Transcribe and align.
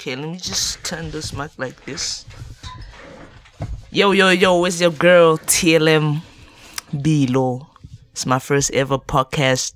Okay, 0.00 0.16
let 0.16 0.30
me 0.30 0.38
just 0.38 0.82
turn 0.82 1.10
this 1.10 1.34
mic 1.34 1.50
like 1.58 1.84
this. 1.84 2.24
Yo, 3.90 4.12
yo, 4.12 4.30
yo, 4.30 4.64
it's 4.64 4.80
your 4.80 4.92
girl 4.92 5.36
TLM 5.36 6.22
Bilo. 6.90 7.66
It's 8.12 8.24
my 8.24 8.38
first 8.38 8.72
ever 8.72 8.96
podcast. 8.96 9.74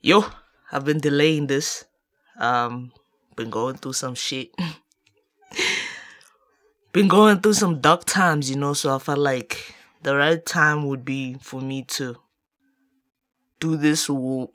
Yo, 0.00 0.24
I've 0.72 0.86
been 0.86 0.98
delaying 0.98 1.48
this. 1.48 1.84
Um, 2.40 2.90
been 3.36 3.50
going 3.50 3.76
through 3.76 3.92
some 3.92 4.14
shit. 4.14 4.48
been 6.92 7.08
going 7.08 7.42
through 7.42 7.52
some 7.52 7.82
dark 7.82 8.06
times, 8.06 8.48
you 8.48 8.56
know, 8.56 8.72
so 8.72 8.96
I 8.96 8.98
felt 8.98 9.18
like 9.18 9.74
the 10.04 10.16
right 10.16 10.42
time 10.42 10.86
would 10.86 11.04
be 11.04 11.36
for 11.42 11.60
me 11.60 11.82
to 11.82 12.16
do 13.60 13.76
this 13.76 14.08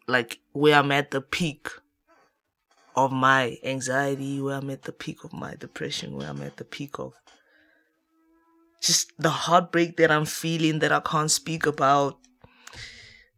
like 0.08 0.40
where 0.52 0.74
I'm 0.74 0.92
at 0.92 1.12
the 1.12 1.22
peak 1.22 1.70
of 2.96 3.12
my 3.12 3.58
anxiety, 3.64 4.42
where 4.42 4.58
I'm 4.58 4.70
at 4.70 4.84
the 4.84 4.92
peak 4.92 5.24
of 5.24 5.34
my 5.34 5.56
depression, 5.56 6.16
where 6.16 6.30
I'm 6.30 6.42
at 6.42 6.58
the 6.58 6.66
peak 6.66 7.00
of 7.00 7.14
just 8.82 9.12
the 9.20 9.30
heartbreak 9.30 9.98
that 9.98 10.12
I'm 10.12 10.26
feeling 10.26 10.80
that 10.80 10.92
I 10.92 11.00
can't 11.00 11.32
speak 11.32 11.66
about. 11.66 12.18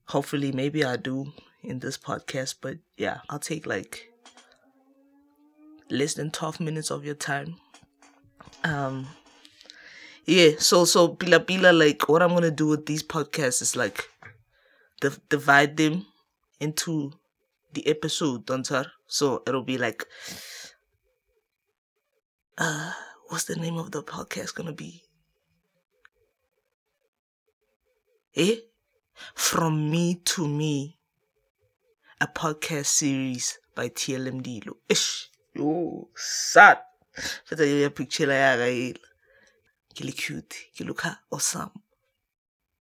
Hopefully, 0.08 0.52
maybe 0.52 0.84
I 0.84 0.96
do 0.96 1.34
in 1.62 1.80
this 1.80 1.98
podcast, 1.98 2.56
but 2.62 2.78
yeah, 2.98 3.20
I'll 3.30 3.40
take 3.40 3.66
like 3.66 4.10
less 5.90 6.14
than 6.16 6.32
12 6.32 6.60
minutes 6.60 6.92
of 6.92 7.06
your 7.06 7.16
time. 7.16 7.56
Um, 8.64 9.08
yeah, 10.26 10.52
so, 10.58 10.86
so, 10.86 11.10
Pila 11.10 11.42
Pila, 11.42 11.74
like, 11.74 12.08
what 12.08 12.22
I'm 12.22 12.30
gonna 12.30 12.52
do 12.52 12.68
with 12.68 12.86
these 12.86 13.04
podcasts 13.04 13.62
is 13.62 13.76
like, 13.76 14.10
divide 15.30 15.76
them 15.76 16.06
into 16.60 17.12
the 17.74 17.88
episode, 17.88 18.46
don't 18.46 18.70
So 19.08 19.44
it'll 19.48 19.64
be 19.64 19.78
like, 19.78 20.06
uh, 22.58 22.92
what's 23.28 23.46
the 23.46 23.56
name 23.56 23.78
of 23.78 23.92
the 23.92 24.04
podcast 24.04 24.56
gonna 24.56 24.74
be? 24.74 25.04
Eh? 28.36 28.56
From 29.36 29.92
Me 29.92 30.16
to 30.26 30.48
Me, 30.48 30.98
a 32.20 32.28
podcast 32.28 32.88
series 32.88 33.60
by 33.76 33.90
TLM 33.90 34.42
Dilo. 34.42 34.74
Ish, 34.90 35.30
yo, 35.54 36.10
sad. 36.16 36.80
Fetsa 37.48 37.70
yo 37.70 37.78
ya 37.78 37.90
picture 37.90 38.26
la 38.26 38.34
ya 38.34 38.58
ga 38.58 38.66
ela. 38.66 39.10
Ke 39.94 40.10
cute, 40.18 40.56
ke 40.76 40.82
look 40.82 41.06
awesome. 41.32 41.72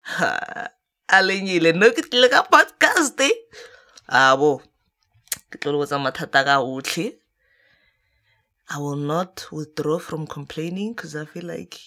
Ha. 0.03 0.70
a 1.11 1.22
lenyile 1.22 1.72
no 1.75 1.91
ke 1.91 2.03
tlile 2.06 2.31
ka 2.31 2.47
podcast 2.47 3.19
abo 4.06 4.62
I 8.73 8.79
will 8.79 8.97
not 8.97 9.47
withdraw 9.51 9.98
from 9.98 10.27
complaining 10.27 10.93
because 10.95 11.17
I 11.17 11.25
feel 11.25 11.45
like 11.45 11.79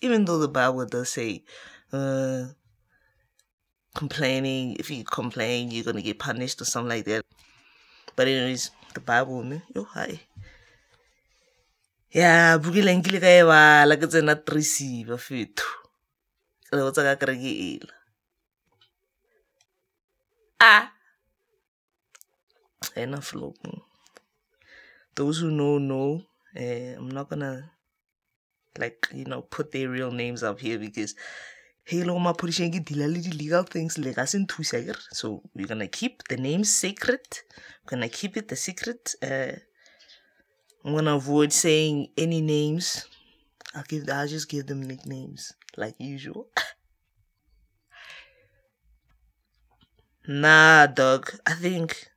even 0.00 0.24
though 0.24 0.38
the 0.38 0.48
Bible 0.48 0.86
does 0.86 1.10
say 1.10 1.42
uh, 1.92 2.44
complaining, 3.94 4.76
if 4.78 4.90
you 4.90 5.02
complain, 5.04 5.70
you're 5.70 5.84
gonna 5.84 6.02
get 6.02 6.18
punished 6.18 6.60
or 6.60 6.64
something 6.66 6.88
like 6.90 7.04
that. 7.06 7.24
But 8.14 8.28
anyways, 8.28 8.70
the 8.94 9.00
Bible, 9.00 9.42
ne? 9.42 9.62
Yo, 9.74 9.84
hi. 9.84 10.20
ya 12.14 12.58
bukile 12.62 12.94
nkile 12.94 13.18
ka 13.18 13.26
e 13.26 13.42
bala 13.42 13.96
ke 13.98 14.06
tsena 14.06 14.38
tresiva 14.38 15.18
fetho 15.18 15.66
le 16.70 16.86
botsa 16.86 17.02
ka 17.02 17.18
kere 17.18 17.34
ke 17.34 17.50
ela 17.74 17.94
Ah. 20.62 20.94
Enough 22.96 23.34
looking. 23.34 23.80
Those 25.14 25.38
who 25.40 25.50
know 25.50 25.78
know. 25.78 26.22
Uh, 26.56 26.96
I'm 26.98 27.10
not 27.10 27.28
gonna 27.28 27.72
like 28.78 29.08
you 29.12 29.24
know 29.24 29.42
put 29.42 29.72
their 29.72 29.88
real 29.88 30.10
names 30.10 30.42
up 30.42 30.60
here 30.60 30.78
because 30.78 31.14
Halo 31.84 32.18
Mapurishengi 32.18 32.84
Dilali 32.84 33.38
legal 33.38 33.62
things 33.64 33.98
like 33.98 34.16
us 34.18 34.34
in 34.34 34.46
So 35.12 35.42
we're 35.54 35.66
gonna 35.66 35.88
keep 35.88 36.22
the 36.28 36.36
names 36.36 36.72
secret. 36.74 37.42
We're 37.84 37.96
gonna 37.96 38.08
keep 38.08 38.36
it 38.36 38.48
the 38.48 38.56
secret. 38.56 39.14
Uh, 39.22 39.52
I'm 40.84 40.94
gonna 40.94 41.16
avoid 41.16 41.52
saying 41.52 42.08
any 42.16 42.40
names. 42.40 43.06
I'll 43.74 43.82
give 43.82 44.08
I'll 44.08 44.28
just 44.28 44.48
give 44.48 44.66
them 44.66 44.82
nicknames 44.82 45.52
like 45.76 45.96
usual. 45.98 46.48
Nah, 50.26 50.86
dog. 50.86 51.30
I 51.44 51.52
think 51.52 52.08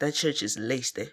that 0.00 0.14
church 0.14 0.42
is 0.42 0.58
laced 0.58 0.96
there. 0.96 1.12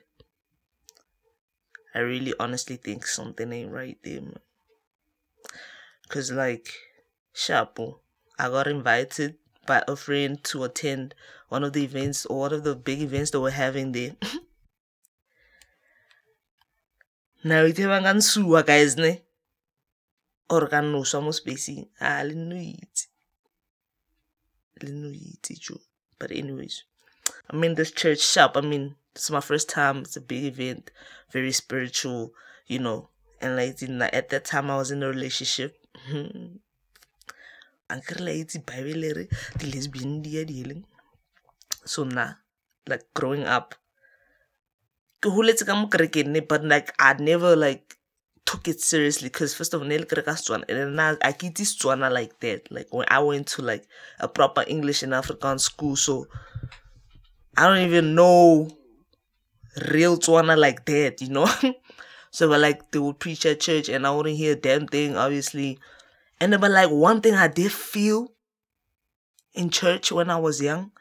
I 1.93 1.99
really 1.99 2.33
honestly 2.39 2.75
think 2.77 3.05
something 3.05 3.51
ain't 3.53 3.71
right 3.71 3.97
there, 4.03 4.21
man. 4.21 4.39
Cause 6.09 6.31
like, 6.31 6.69
Shapo, 7.35 7.99
I 8.39 8.49
got 8.49 8.67
invited 8.67 9.35
by 9.65 9.83
a 9.87 9.95
friend 9.95 10.43
to 10.45 10.63
attend 10.63 11.13
one 11.49 11.63
of 11.63 11.73
the 11.73 11.83
events 11.83 12.25
or 12.25 12.39
one 12.39 12.53
of 12.53 12.63
the 12.63 12.75
big 12.75 13.01
events 13.01 13.31
that 13.31 13.41
we're 13.41 13.51
having 13.51 13.91
there. 13.91 14.15
now 17.43 17.63
ite 17.63 17.85
va 17.85 18.01
nga 18.01 18.13
nsuwa 18.17 18.65
guys 18.65 18.97
ne 18.97 19.21
or 20.49 20.67
ka 20.71 20.81
noswa 20.81 21.21
mo 21.23 21.31
spacing 21.31 21.87
a 22.01 22.19
ah, 22.19 22.21
le 22.27 22.33
no 22.35 22.55
itse 22.57 23.07
but 26.19 26.31
anyways, 26.31 26.83
I'm 27.49 27.63
in 27.63 27.75
this 27.75 27.91
church 27.91 28.19
shop. 28.19 28.57
I 28.57 28.61
mean, 28.61 28.95
it's 29.15 29.31
my 29.31 29.39
first 29.39 29.69
time. 29.69 29.99
It's 29.99 30.17
a 30.17 30.21
big 30.21 30.43
event, 30.45 30.91
very 31.31 31.51
spiritual, 31.51 32.33
you 32.67 32.79
know. 32.79 33.09
And 33.39 33.55
like 33.55 33.81
at 34.13 34.29
that 34.29 34.45
time, 34.45 34.69
I 34.71 34.77
was 34.77 34.91
in 34.91 35.03
a 35.03 35.07
relationship. 35.07 35.77
Uncle 37.89 38.25
Bible 38.65 39.27
the 39.59 39.71
lesbian 39.73 40.21
dealing. 40.21 40.83
So 41.85 42.03
now, 42.03 42.35
like 42.87 43.03
growing 43.13 43.43
up, 43.45 43.75
but 45.21 46.63
like 46.63 46.93
I 46.99 47.13
never 47.13 47.55
like 47.55 47.97
took 48.45 48.67
it 48.67 48.81
seriously 48.81 49.29
because 49.29 49.53
first 49.53 49.73
of 49.73 49.81
all, 49.81 49.87
Nel 49.87 50.03
Setswana, 50.03 50.63
and 50.69 50.97
then 50.97 50.99
I, 50.99 51.15
I 51.21 51.31
get 51.31 51.55
this 51.55 51.75
Setswana 51.75 52.11
like 52.11 52.39
that. 52.41 52.71
Like 52.71 52.87
when 52.91 53.05
I 53.09 53.19
went 53.19 53.47
to 53.47 53.61
like 53.61 53.87
a 54.19 54.27
proper 54.27 54.63
English 54.67 55.03
and 55.03 55.13
African 55.13 55.59
school, 55.59 55.95
so 55.95 56.27
I 57.57 57.67
don't 57.67 57.87
even 57.87 58.15
know 58.15 58.69
real 59.91 60.17
Setswana 60.17 60.57
like 60.57 60.85
that, 60.85 61.21
you 61.21 61.29
know. 61.29 61.47
so 62.31 62.47
but 62.47 62.59
like 62.59 62.91
they 62.91 62.99
would 62.99 63.19
preach 63.19 63.45
at 63.45 63.59
church, 63.59 63.89
and 63.89 64.05
I 64.05 64.11
wouldn't 64.11 64.37
hear 64.37 64.53
a 64.53 64.55
damn 64.55 64.87
thing, 64.87 65.17
obviously. 65.17 65.79
And 66.39 66.53
then, 66.53 66.59
but 66.59 66.71
like 66.71 66.91
one 66.91 67.21
thing 67.21 67.33
I 67.33 67.47
did 67.47 67.71
feel 67.71 68.31
in 69.53 69.71
church 69.71 70.11
when 70.11 70.29
I 70.29 70.37
was 70.37 70.61
young, 70.61 70.91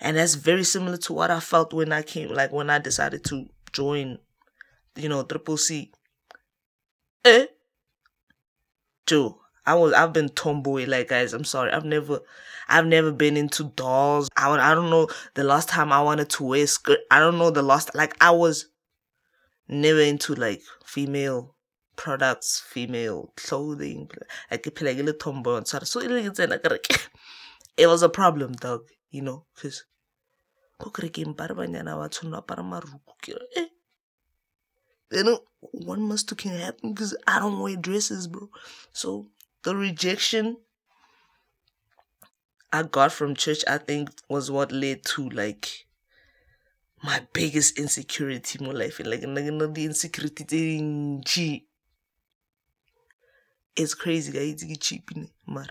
and 0.00 0.16
that's 0.16 0.34
very 0.34 0.64
similar 0.64 0.98
to 0.98 1.12
what 1.14 1.30
I 1.30 1.40
felt 1.40 1.72
when 1.72 1.92
I 1.92 2.02
came, 2.02 2.28
like 2.28 2.52
when 2.52 2.68
I 2.68 2.78
decided 2.78 3.24
to 3.24 3.46
join, 3.72 4.18
you 4.96 5.08
know, 5.08 5.22
Triple 5.22 5.56
C 5.56 5.92
Eh? 7.24 7.46
Joe, 9.06 9.38
I 9.66 9.74
was 9.74 9.92
I've 9.92 10.12
been 10.12 10.28
tomboy 10.30 10.86
like 10.86 11.08
guys. 11.08 11.32
I'm 11.32 11.44
sorry. 11.44 11.72
I've 11.72 11.84
never 11.84 12.20
I've 12.68 12.86
never 12.86 13.12
been 13.12 13.36
into 13.36 13.64
dolls. 13.64 14.28
I 14.36 14.50
I 14.50 14.74
don't 14.74 14.90
know 14.90 15.08
the 15.34 15.44
last 15.44 15.68
time 15.68 15.92
I 15.92 16.00
wanted 16.02 16.28
to 16.30 16.44
wear 16.44 16.66
skirt. 16.66 17.00
I 17.10 17.20
don't 17.20 17.38
know 17.38 17.50
the 17.50 17.62
last 17.62 17.94
like 17.94 18.16
I 18.20 18.30
was 18.30 18.66
never 19.68 20.00
into 20.00 20.34
like 20.34 20.62
female 20.84 21.54
products, 21.96 22.60
female 22.60 23.32
clothing. 23.36 24.10
Like 24.50 24.66
like 24.80 24.98
a 24.98 25.02
little 25.02 25.14
tomboy 25.14 25.62
so 25.64 25.78
so 25.80 26.00
it 27.76 27.86
was 27.86 28.02
a 28.02 28.08
problem, 28.08 28.52
dog. 28.52 28.82
You 29.10 29.22
know, 29.22 29.44
because 29.54 29.84
eh 33.56 33.66
then 35.10 35.36
one 35.60 36.00
must 36.02 36.34
can 36.36 36.52
happen 36.58 36.94
because 36.94 37.14
I 37.26 37.38
don't 37.38 37.60
wear 37.60 37.76
dresses, 37.76 38.26
bro. 38.26 38.48
So 38.92 39.28
the 39.64 39.74
rejection 39.76 40.56
I 42.72 42.82
got 42.84 43.12
from 43.12 43.34
church, 43.34 43.62
I 43.68 43.78
think, 43.78 44.10
was 44.28 44.50
what 44.50 44.72
led 44.72 45.04
to 45.06 45.28
like 45.28 45.86
my 47.02 47.20
biggest 47.32 47.78
insecurity 47.78 48.58
in 48.60 48.66
my 48.66 48.72
life. 48.72 48.98
Like, 49.00 49.22
like 49.22 49.44
the 49.74 49.84
insecurity 49.84 50.44
thing, 50.44 51.22
it's 53.76 53.94
crazy, 53.94 54.32
guys. 54.32 54.62
It's 54.62 54.78
cheap, 54.86 55.10
mar. 55.46 55.66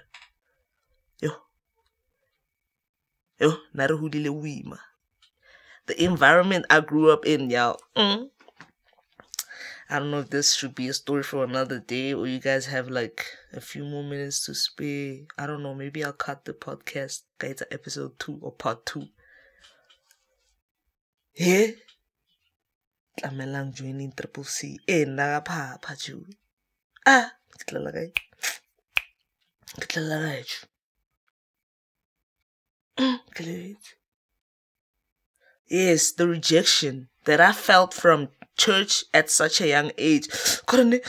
Yo, 1.21 1.31
yo. 3.39 3.53
The 5.88 6.03
environment 6.03 6.65
I 6.69 6.79
grew 6.81 7.11
up 7.11 7.25
in, 7.25 7.49
y'all. 7.49 7.79
Mm, 7.95 8.29
I 9.91 9.99
don't 9.99 10.09
know 10.09 10.19
if 10.19 10.29
this 10.29 10.53
should 10.55 10.73
be 10.73 10.88
a 10.88 10.93
story 10.93 11.21
for 11.21 11.43
another 11.43 11.79
day 11.79 12.13
or 12.13 12.25
you 12.25 12.39
guys 12.39 12.65
have 12.67 12.88
like 12.89 13.25
a 13.51 13.59
few 13.59 13.83
more 13.83 14.03
minutes 14.03 14.45
to 14.45 14.55
spare. 14.55 15.17
I 15.38 15.45
don't 15.45 15.61
know. 15.61 15.75
Maybe 15.75 16.03
I'll 16.03 16.13
cut 16.13 16.45
the 16.45 16.53
podcast, 16.53 17.23
to 17.39 17.67
episode 17.71 18.17
two 18.17 18.39
or 18.41 18.53
part 18.53 18.85
two. 18.85 19.07
he 21.33 21.73
tlamelang 23.19 23.73
joining 23.73 24.11
triple 24.11 24.43
c 24.43 24.79
e 24.88 25.05
ka 25.05 25.41
phapha 25.47 25.93
jo 26.03 26.17
ah 27.05 27.31
ke 27.59 27.63
tlela 27.67 27.91
kae 27.95 28.09
ke 29.79 29.85
tlela 29.91 30.17
kae 30.25 30.43
jo 30.51 30.59
letse 33.47 33.95
yes 35.67 36.11
the 36.19 36.27
rejection 36.27 37.07
that 37.25 37.39
i 37.39 37.51
felt 37.51 37.93
from 37.93 38.27
church 38.61 38.93
at 39.13 39.29
such 39.29 39.61
a 39.61 39.67
young 39.73 39.91
age. 39.97 40.27
Kore 40.69 40.85
ne 40.85 40.99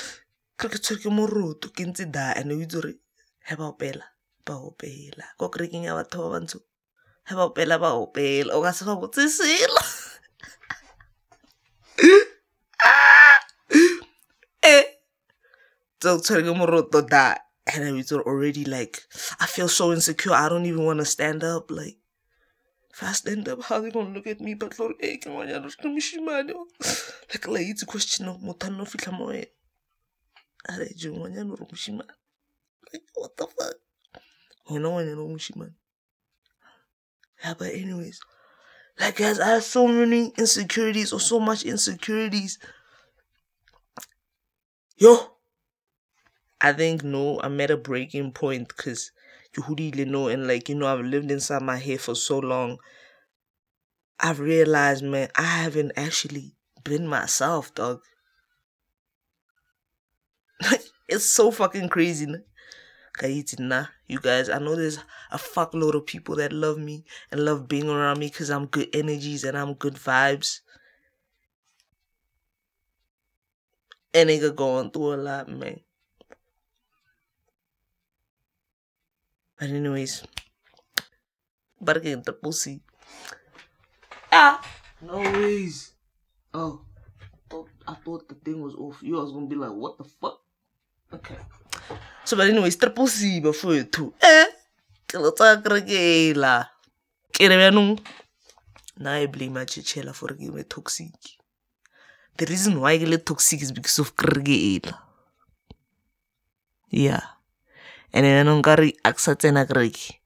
kre 0.58 0.69
ke 0.72 0.78
tshwere 0.81 1.02
ke 1.04 1.10
moroto 1.19 1.69
ke 1.76 1.84
ntse 1.88 2.08
da 2.16 2.32
and 2.38 2.52
o 2.52 2.56
itse 2.64 2.81
gore 2.81 2.93
he 3.49 3.54
ba 3.60 3.69
opela 3.72 4.06
ba 4.46 4.54
opela. 4.69 5.26
Ko 5.38 5.50
ya 5.87 5.93
batho 5.99 6.19
ba 6.25 6.28
bantsho 6.38 6.58
he 7.28 7.34
ba 7.37 7.44
opela 7.50 7.76
ba 7.84 7.90
opela. 7.93 8.56
O 8.56 8.62
ka 8.64 8.72
se 8.72 8.84
ba 8.88 8.96
botse 8.96 9.28
selo. 9.28 9.82
Eh 14.62 14.84
tse 16.00 16.08
o 16.08 16.19
tshwere 16.19 16.43
ke 16.46 16.52
moroto 16.56 17.00
da 17.06 17.37
and 17.66 17.84
I 17.84 17.93
was 17.93 18.10
already 18.12 18.64
like 18.64 19.02
I 19.40 19.46
feel 19.46 19.69
so 19.69 19.93
insecure. 19.93 20.32
I 20.34 20.48
don't 20.48 20.66
even 20.66 20.84
want 20.84 20.98
to 20.98 21.05
stand 21.05 21.44
up 21.44 21.70
like 21.70 21.98
if 22.93 23.27
end 23.27 23.49
up 23.49 23.62
how 23.62 23.81
they 23.81 23.91
gonna 23.91 24.11
look 24.11 24.27
at 24.27 24.41
me 24.41 24.55
but 24.55 24.79
lord 24.79 24.94
eh 25.00 25.17
ke 25.17 25.27
ngwanyana 25.27 25.67
re 25.67 25.89
moshimane 25.91 26.53
like 27.31 27.47
la 27.49 27.61
itse 27.61 27.87
question 27.87 28.29
of 28.29 28.37
motho 28.41 28.69
no 28.71 28.85
fitla 28.85 29.12
mo 29.12 29.27
wena. 29.27 29.47
A 30.69 30.79
re 30.79 30.93
je 30.94 31.09
ngwanyana 31.09 31.56
re 31.59 31.67
moshimane 31.67 32.15
like 32.93 33.05
what 33.15 33.37
the 33.37 33.47
fuck? 33.47 33.77
Wena 34.71 34.89
ngwanyana 34.89 35.21
o 35.21 35.29
moshimane 35.29 35.75
yeah 37.43 37.55
but 37.55 37.73
anyways 37.73 38.21
like 39.00 39.17
guys 39.17 39.41
I 39.41 39.49
have 39.49 39.65
so 39.65 39.89
many 39.89 40.33
insecurities 40.37 41.12
or 41.12 41.21
so 41.21 41.41
much 41.41 41.65
insecurities. 41.65 42.59
Yo! 44.97 45.33
I 46.61 46.73
think 46.73 47.03
no, 47.03 47.41
I'm 47.41 47.61
at 47.61 47.71
a 47.73 47.77
breaking 47.77 48.33
point 48.33 48.69
because 48.69 49.11
you 49.56 49.64
really 49.69 50.04
know 50.04 50.28
and 50.28 50.46
like 50.46 50.69
you 50.69 50.75
know 50.75 50.87
I've 50.87 51.04
lived 51.04 51.31
inside 51.31 51.62
my 51.62 51.76
head 51.76 52.00
for 52.00 52.14
so 52.14 52.38
long. 52.38 52.78
I've 54.19 54.40
realized, 54.40 55.04
man, 55.04 55.28
I 55.34 55.43
haven't 55.43 55.93
actually 55.96 56.54
been 56.84 57.06
myself, 57.06 57.75
dog. 57.75 58.00
it's 61.08 61.26
so 61.26 61.50
fucking 61.50 61.88
crazy. 61.88 62.26
Nah, 63.58 63.87
you 64.06 64.20
guys, 64.20 64.49
I 64.49 64.58
know 64.58 64.75
there's 64.76 64.99
a 65.31 65.38
fuckload 65.38 65.94
of 65.94 66.06
people 66.06 66.37
that 66.37 66.52
love 66.52 66.78
me 66.78 67.05
and 67.31 67.44
love 67.44 67.69
being 67.69 67.88
around 67.88 68.19
me 68.19 68.28
because 68.28 68.50
I'm 68.50 68.66
good 68.66 68.88
energies 68.94 69.44
and 69.44 69.56
I'm 69.56 69.75
good 69.75 69.94
vibes. 69.94 70.60
And 74.14 74.31
nigga 74.31 74.55
going 74.55 74.90
through 74.90 75.14
a 75.14 75.16
lot, 75.16 75.48
man. 75.48 75.81
But 79.62 79.70
anyways, 79.70 80.26
better 81.81 82.03
get 82.03 82.19
into 82.19 82.32
pussy. 82.35 82.82
Ah, 84.32 84.59
no 84.99 85.23
ways. 85.23 85.94
Oh, 86.53 86.82
thought, 87.49 87.70
I 87.87 87.94
thought 87.94 88.26
the 88.26 88.35
thing 88.35 88.61
was 88.61 88.75
off. 88.75 88.99
You 89.06 89.14
was 89.23 89.31
gonna 89.31 89.47
be 89.47 89.55
like, 89.55 89.70
what 89.70 89.99
the 89.99 90.05
fuck? 90.19 90.43
Okay. 91.14 91.38
So, 92.25 92.37
but 92.37 92.50
anyways, 92.50 92.75
triple 92.75 93.06
C 93.06 93.38
before 93.38 93.75
you 93.79 93.85
too. 93.85 94.11
Eh, 94.19 94.50
ke 95.06 95.14
lo 95.23 95.31
tsa 95.31 95.62
kerekela. 95.62 96.67
Ke 97.31 97.47
re 97.47 97.55
bjanong 97.55 98.03
na 98.99 99.23
I 99.23 99.31
blame 99.31 99.55
my 99.55 99.65
chichela 99.65 100.11
for 100.11 100.35
ke 100.35 100.50
me 100.50 100.67
toxic. 100.67 101.15
The 102.35 102.50
reason 102.50 102.82
why 102.82 102.99
ke 102.99 103.06
le 103.06 103.23
toxic 103.23 103.62
is 103.62 103.70
because 103.70 104.03
of 104.03 104.17
kerekela. 104.19 104.99
Yeah. 106.91 107.23
And 108.12 108.25
then 108.25 108.47
anong 108.47 108.62
ka 108.62 108.76
re 108.76 108.93
a 109.05 109.11
sa 109.17 109.35
tsena 109.35 109.64
kereke 109.64 110.20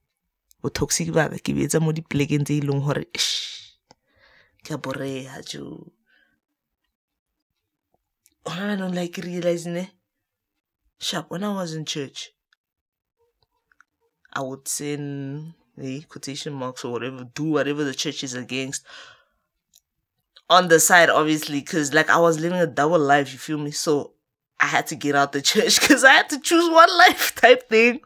bo 0.61 0.69
toxic 0.69 1.11
ba 1.15 1.31
ka 1.31 1.39
ke 1.39 1.55
beetsa 1.55 1.79
mo 1.79 1.95
dipolekeng 1.95 2.43
tse 2.43 2.59
e 2.59 2.65
leng 2.67 2.83
gore 2.83 3.07
ke 4.63 4.75
a 4.75 4.77
boreya 4.77 5.39
jo. 5.47 5.91
Gona 8.43 8.75
banong 8.75 8.95
like 8.95 9.17
realize 9.23 9.65
ne 9.67 9.91
sharp 10.99 11.31
when 11.31 11.43
i 11.43 11.53
was 11.53 11.73
in 11.73 11.85
church. 11.85 12.31
I 14.33 14.41
would 14.41 14.67
sin 14.67 15.53
the 15.77 16.01
quotation 16.01 16.53
marks 16.53 16.83
or 16.83 16.91
whatever 16.91 17.23
do 17.23 17.45
whatever 17.55 17.83
the 17.83 17.93
church 17.93 18.23
is 18.23 18.33
against. 18.33 18.83
On 20.49 20.67
the 20.67 20.79
side 20.79 21.09
obviously 21.09 21.59
because 21.59 21.93
like 21.93 22.09
i 22.09 22.17
was 22.17 22.39
living 22.39 22.59
a 22.59 22.67
double 22.67 22.99
life 22.99 23.31
you 23.31 23.39
feel 23.39 23.57
me? 23.57 23.71
So 23.71 24.16
I 24.59 24.65
had 24.65 24.87
to 24.87 24.95
get 24.95 25.15
out 25.15 25.31
the 25.31 25.41
church 25.41 25.79
because 25.79 26.03
I 26.03 26.13
had 26.13 26.29
to 26.29 26.39
choose 26.39 26.69
one 26.69 26.89
life 26.97 27.35
type 27.41 27.69
thing. 27.69 28.01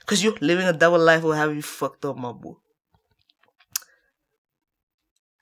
Because 0.00 0.24
you're 0.24 0.36
living 0.40 0.66
a 0.66 0.72
double 0.72 0.98
life 0.98 1.22
will 1.22 1.32
have 1.32 1.54
you 1.54 1.62
fucked 1.62 2.04
up, 2.04 2.16
my 2.16 2.32
boy. 2.32 2.54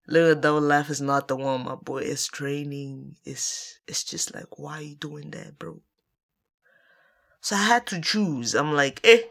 Living 0.09 0.39
a 0.39 0.41
double 0.41 0.61
life 0.61 0.91
is 0.91 1.01
not 1.01 1.29
the 1.29 1.37
one, 1.37 1.65
my 1.65 1.75
boy. 1.75 1.99
It's 1.99 2.27
draining. 2.29 3.17
It's 3.25 3.81
it's 3.87 4.05
just 4.05 4.35
like, 4.35 4.59
why 4.59 4.79
are 4.79 4.83
you 4.83 4.95
doing 4.97 5.31
that, 5.31 5.59
bro? 5.59 5.81
So 7.41 7.55
I 7.57 7.63
had 7.63 7.87
to 7.89 8.01
choose. 8.01 8.55
I'm 8.55 8.73
like, 8.73 9.01
eh, 9.05 9.23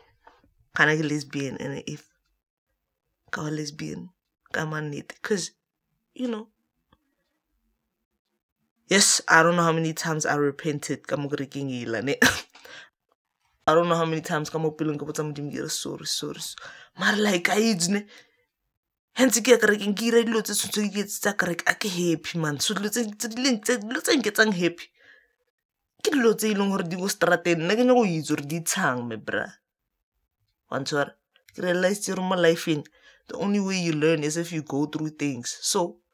can 0.75 0.89
I 0.89 0.95
get 0.95 1.05
lesbian? 1.05 1.57
And 1.57 1.83
if 1.87 2.07
go 3.31 3.43
lesbian, 3.43 4.09
come 4.53 4.73
on 4.73 4.93
it. 4.93 5.13
Cause, 5.21 5.51
you 6.13 6.27
know, 6.27 6.47
Yes, 8.87 9.21
I 9.27 9.41
don't 9.41 9.55
know 9.55 9.63
how 9.63 9.71
many 9.71 9.93
times 9.93 10.25
I 10.25 10.35
repented 10.35 11.07
ka 11.07 11.17
mo 11.17 11.25
kerekeng. 11.25 11.73
I 13.67 13.73
don't 13.73 13.89
know 13.89 13.95
how 13.97 14.05
many 14.05 14.21
times 14.21 14.53
ka 14.53 14.61
mo 14.61 14.77
pelong 14.77 15.01
ka 15.01 15.09
botsa 15.09 15.25
modimo 15.25 15.49
ke 15.49 15.57
re 15.65 15.73
sorry 15.73 16.05
sorry. 16.05 16.37
Mara 16.93 17.17
like 17.17 17.49
I 17.49 17.73
itse 17.73 17.89
ne. 17.89 18.05
Hentse 19.17 19.41
ke 19.41 19.55
ya 19.55 19.57
kerekeng 19.57 19.97
ke 19.97 20.13
ira 20.13 20.21
dilo 20.21 20.45
tse 20.45 20.53
tshwanetse 20.53 20.93
ke 20.93 21.01
tsa 21.09 21.33
kereke 21.33 21.65
a 21.65 21.73
ke 21.73 21.89
happy 21.89 22.37
man. 22.37 22.61
So 22.61 22.77
dilo 22.77 22.93
tse 22.93 23.09
tse 23.09 24.13
nketsang 24.21 24.53
happy. 24.53 24.85
Ke 26.05 26.13
dilo 26.13 26.37
tse 26.37 26.53
e 26.53 26.53
leng 26.53 26.69
gore 26.69 26.85
di 26.85 26.93
go 26.93 27.09
strateng 27.09 27.65
nna 27.65 27.73
ke 27.73 27.81
nyako 27.89 28.05
itse 28.05 28.37
gore 28.37 28.45
di 28.45 28.61
tshang 28.61 29.01
me 29.09 29.17
bra. 29.17 29.49
Ntshwara. 30.69 31.17
Ke 31.57 31.65
realize 31.65 32.05
gore 32.05 32.21
mo 32.21 32.37
lifeng 32.37 32.85
the 33.33 33.35
only 33.41 33.57
way 33.57 33.81
you 33.81 33.97
learn 33.97 34.21
is 34.21 34.37
if 34.37 34.53
you 34.53 34.61
go 34.61 34.85
through 34.85 35.17
things. 35.17 35.57
So 35.65 36.04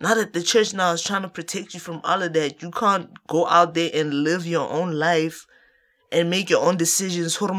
now 0.00 0.14
that 0.14 0.32
the 0.32 0.42
church 0.42 0.74
now 0.74 0.92
is 0.92 1.02
trying 1.02 1.22
to 1.22 1.28
protect 1.28 1.74
you 1.74 1.80
from 1.80 2.00
all 2.04 2.22
of 2.22 2.32
that, 2.34 2.62
you 2.62 2.70
can't 2.70 3.10
go 3.26 3.46
out 3.48 3.74
there 3.74 3.90
and 3.92 4.14
live 4.22 4.46
your 4.46 4.68
own 4.70 4.92
life 4.92 5.46
and 6.12 6.30
make 6.30 6.48
your 6.50 6.64
own 6.64 6.76
decisions. 6.76 7.40
Like 7.40 7.56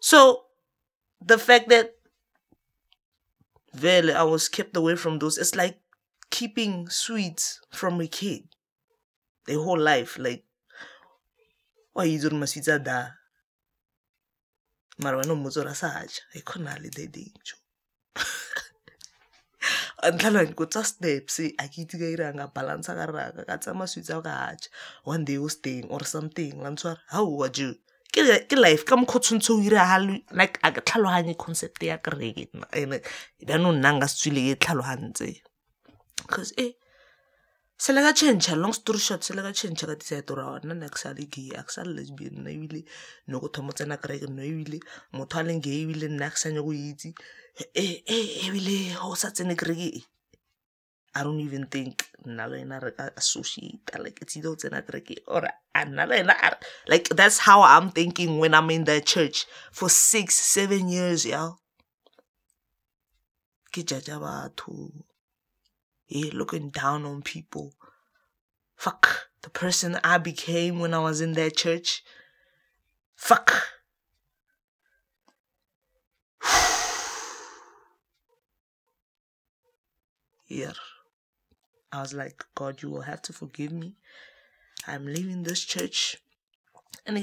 So 0.00 0.44
the 1.22 1.38
fact 1.38 1.68
that 1.68 1.94
vele 3.72 4.16
I 4.16 4.22
was 4.22 4.48
kept 4.48 4.76
away 4.76 4.96
from 4.96 5.18
those, 5.18 5.38
it's 5.38 5.54
like 5.54 5.78
keeping 6.30 6.88
sweets 6.90 7.60
from 7.70 8.00
a 8.00 8.06
kid. 8.06 8.42
Their 9.46 9.58
whole 9.58 9.78
life, 9.80 10.18
like 10.18 10.44
why 11.92 12.04
you 12.04 12.20
doing 12.20 12.40
maswitsa 12.40 12.84
da 12.84 13.19
mara 15.02 15.18
wena 15.18 15.32
o 15.32 15.36
mmotse 15.36 15.60
gore 15.60 15.72
a 15.72 15.80
sa 15.82 15.90
ja 16.04 16.22
e 16.34 16.40
kgona 16.40 16.78
le 16.82 16.90
the 16.96 17.06
danger 17.06 17.58
ntlhalane 20.08 20.54
ko 20.56 20.64
tsa 20.66 20.82
steps 20.84 21.36
a 21.62 21.64
ke 21.68 21.84
itse 21.84 21.96
ka 22.00 22.08
irang 22.08 22.40
ka 22.40 22.46
balansa 22.56 22.96
ka 22.96 23.04
raka 23.06 23.44
ka 23.44 23.60
tsaya 23.60 23.76
maswitsi 23.76 24.12
ao 24.16 24.22
ka 24.24 24.32
aja 24.48 24.68
one 25.04 25.24
day 25.28 25.36
or 25.94 26.02
something 26.04 26.56
la 26.64 26.70
ntshware 26.72 27.00
how 27.12 27.26
wa 27.28 27.48
jo 27.48 27.76
ke 28.12 28.56
life 28.56 28.84
ka 28.88 28.96
mokgwa 28.96 29.20
tshwanetse 29.20 29.50
o 29.52 29.60
ira 29.60 29.84
like 30.32 30.56
a 30.64 30.72
ke 30.72 30.80
tlhaloganye 30.80 31.34
concept 31.36 31.82
ya 31.82 31.98
kereke 31.98 32.48
ene 32.72 32.98
bjanong 33.46 33.76
nna 33.78 33.90
nka 33.96 34.08
se 34.08 34.16
tswile 34.16 34.42
ke 34.50 34.56
tlhalogantse 34.64 35.28
because 36.24 36.52
eh 36.56 36.72
long 38.56 38.74
story 38.74 38.98
short 38.98 39.22
ka 39.24 39.32
nna 39.32 40.74
ne 40.74 41.24
gay 41.24 41.50
a 41.56 41.64
lesbian 41.84 42.34
nna 42.44 42.50
ebile 42.52 42.84
go 43.40 43.48
tsena 43.72 43.96
nno 44.28 44.42
ebile 44.42 44.78
motho 45.16 45.38
a 45.40 45.42
leng 45.42 45.62
gay 45.62 45.84
ebile 45.84 46.08
nna 46.08 46.28
nyako 46.52 46.72
itse. 46.76 47.14
Ebile 47.74 49.16
sa 49.16 49.30
tsene 49.30 49.56
I 51.14 51.22
don't 51.24 51.40
even 51.40 51.66
think 51.66 52.04
nna 52.26 52.50
le 52.50 52.60
ena 52.60 52.80
re 52.80 52.90
ka 52.92 53.08
associate 53.16 53.98
like 53.98 54.20
it's 54.20 54.36
tsena 54.36 54.84
or 55.26 55.48
a 55.74 55.84
nna 55.86 56.06
le 56.06 56.20
like 56.86 57.08
that's 57.08 57.38
how 57.38 57.62
I'm 57.62 57.90
thinking 57.90 58.38
when 58.38 58.52
I'm 58.52 58.68
in 58.70 58.84
the 58.84 59.00
church 59.00 59.46
for 59.72 59.88
six 59.88 60.34
seven 60.34 60.88
years 60.90 61.24
y'all. 61.24 61.56
Ke 63.72 63.80
jaja 63.88 64.20
batho 64.20 64.92
yeah, 66.10 66.30
looking 66.32 66.70
down 66.70 67.04
on 67.06 67.22
people. 67.22 67.72
Fuck 68.76 69.28
the 69.42 69.50
person 69.50 69.98
I 70.02 70.18
became 70.18 70.80
when 70.80 70.92
I 70.92 70.98
was 70.98 71.20
in 71.20 71.34
that 71.34 71.56
church. 71.56 72.02
Fuck. 73.14 73.52
yeah. 80.48 80.72
I 81.92 82.00
was 82.00 82.12
like, 82.12 82.44
God, 82.56 82.82
you 82.82 82.90
will 82.90 83.02
have 83.02 83.22
to 83.22 83.32
forgive 83.32 83.70
me. 83.70 83.94
I'm 84.88 85.06
leaving 85.06 85.44
this 85.44 85.64
church. 85.64 86.16
And 87.06 87.16
I 87.16 87.20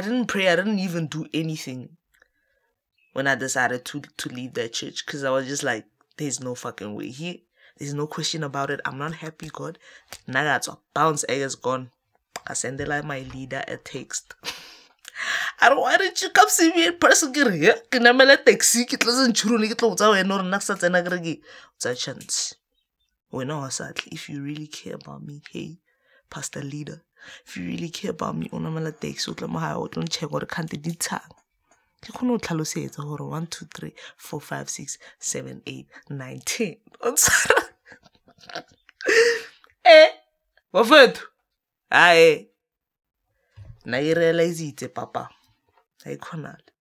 didn't 0.00 0.26
pray. 0.26 0.48
I 0.48 0.56
didn't 0.56 0.80
even 0.80 1.06
do 1.06 1.26
anything 1.32 1.96
when 3.12 3.28
I 3.28 3.36
decided 3.36 3.84
to, 3.86 4.00
to 4.00 4.28
leave 4.28 4.54
that 4.54 4.72
church 4.72 5.06
because 5.06 5.22
I 5.22 5.30
was 5.30 5.46
just 5.46 5.62
like, 5.62 5.86
there's 6.16 6.40
no 6.40 6.54
fucking 6.54 6.94
way 6.94 7.08
here. 7.08 7.36
There's 7.78 7.94
no 7.94 8.06
question 8.06 8.42
about 8.42 8.70
it. 8.70 8.80
I'm 8.84 8.98
not 8.98 9.14
happy, 9.14 9.50
God. 9.52 9.78
Now 10.26 10.44
that's 10.44 10.68
a 10.68 10.78
bounce 10.94 11.24
egg 11.28 11.40
is 11.40 11.54
gone. 11.56 11.90
I 12.46 12.54
send 12.54 12.80
like 12.86 13.04
my 13.04 13.20
leader 13.20 13.62
a 13.68 13.76
text. 13.76 14.34
I 15.60 15.68
don't 15.68 15.80
why 15.80 15.96
didn't 15.96 16.20
you 16.20 16.30
come 16.30 16.48
see 16.48 16.70
me 16.72 16.86
in 16.86 16.98
person 16.98 17.32
ke 17.32 17.44
re 17.48 17.72
ke 17.90 17.98
namela 18.06 18.36
taxi 18.44 18.84
ke 18.84 18.98
tla 19.00 19.12
se 19.16 19.24
ntshurole 19.32 19.68
ke 19.70 19.76
tlo 19.80 19.88
botsa 19.92 20.10
wena 20.12 20.36
gore 20.36 20.60
sa 20.60 20.76
tsena 20.76 21.00
ke 21.06 21.12
re 21.14 21.20
ke 21.26 21.34
tsa 21.80 21.94
chance 22.02 22.54
wena 23.32 23.56
wa 23.62 23.70
satle 23.72 24.12
if 24.12 24.28
you 24.28 24.42
really 24.42 24.68
care 24.68 24.96
about 25.00 25.24
me 25.24 25.40
hey 25.50 25.80
pastor 26.28 26.60
leader 26.60 27.00
if 27.46 27.56
you 27.56 27.64
really 27.64 27.88
care 27.88 28.12
about 28.12 28.36
me 28.36 28.52
o 28.52 28.60
namela 28.60 28.92
taxi 28.92 29.30
o 29.32 29.34
tla 29.34 29.48
mo 29.48 29.64
gae 29.64 29.72
o 29.80 29.88
tlo 29.88 30.04
ncheck 30.04 30.28
gore 30.28 30.44
kgante 30.52 30.76
di 30.76 30.92
tshang 30.92 31.32
ke 32.06 32.12
kgone 32.14 32.36
go 32.36 32.38
tlhalosetsa 32.38 33.02
gore 33.02 33.26
one 33.26 33.46
two 33.50 33.66
three 33.74 33.94
four 34.16 34.40
five 34.40 34.70
six 34.70 34.98
seven 35.18 35.62
eight 35.66 35.86
nine 36.08 36.40
ten. 36.44 36.76
O 37.00 37.12
tshwara. 37.12 37.62
Eh? 39.86 40.10
Bafetho 40.74 41.22
hae 41.90 42.48
na 43.84 43.98
e 44.02 44.14
realizitse 44.14 44.88
papa? 44.94 45.28
Ga 46.02 46.10
e 46.10 46.16
kgonale 46.18 46.72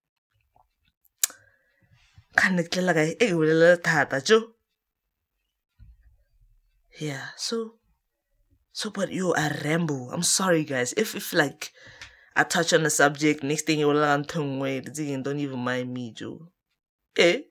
ka 2.35 2.49
nne 2.49 2.65
ke 2.65 2.71
tlela 2.73 2.95
kae 2.97 3.11
e 3.13 3.27
ke 3.29 3.35
bolelela 3.37 3.77
thata 3.77 4.17
jo 4.25 4.39
yeah 6.99 7.29
so 7.37 7.77
so 8.73 8.89
but 8.89 9.11
yo 9.13 9.33
i 9.37 9.47
ramble. 9.63 10.09
I'm 10.11 10.23
sorry 10.23 10.65
guys. 10.65 10.93
If 10.97 11.15
if 11.15 11.31
like 11.33 11.71
i 12.35 12.43
touch 12.43 12.73
on 12.73 12.83
the 12.83 12.89
subject 12.89 13.43
next 13.43 13.63
thing 13.63 13.79
you 13.79 13.87
will 13.87 13.95
learn 13.95 14.23
to 14.23 14.59
wait 14.59 14.93
don't 15.23 15.39
even 15.39 15.59
mind 15.59 15.93
me 15.93 16.11
joe 16.11 16.47
eh 17.17 17.41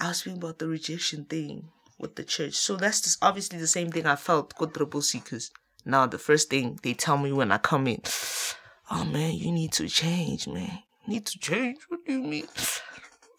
I 0.00 0.08
was 0.08 0.18
speaking 0.18 0.38
about 0.38 0.58
the 0.58 0.66
rejection 0.66 1.26
thing 1.26 1.68
with 1.98 2.16
the 2.16 2.24
church. 2.24 2.54
So 2.54 2.76
that's 2.76 3.02
just 3.02 3.22
obviously 3.22 3.58
the 3.58 3.66
same 3.66 3.90
thing 3.90 4.06
I 4.06 4.16
felt 4.16 4.54
with 4.58 5.04
C 5.04 5.18
because 5.18 5.50
now 5.84 6.06
the 6.06 6.18
first 6.18 6.48
thing 6.48 6.78
they 6.82 6.94
tell 6.94 7.18
me 7.18 7.32
when 7.32 7.52
I 7.52 7.58
come 7.58 7.86
in, 7.86 8.00
oh 8.90 9.04
man, 9.04 9.34
you 9.34 9.52
need 9.52 9.72
to 9.72 9.88
change, 9.88 10.48
man. 10.48 10.82
You 11.06 11.14
need 11.14 11.26
to 11.26 11.38
change. 11.38 11.78
What 11.88 12.00
do 12.06 12.12
you 12.12 12.22
mean? 12.22 12.46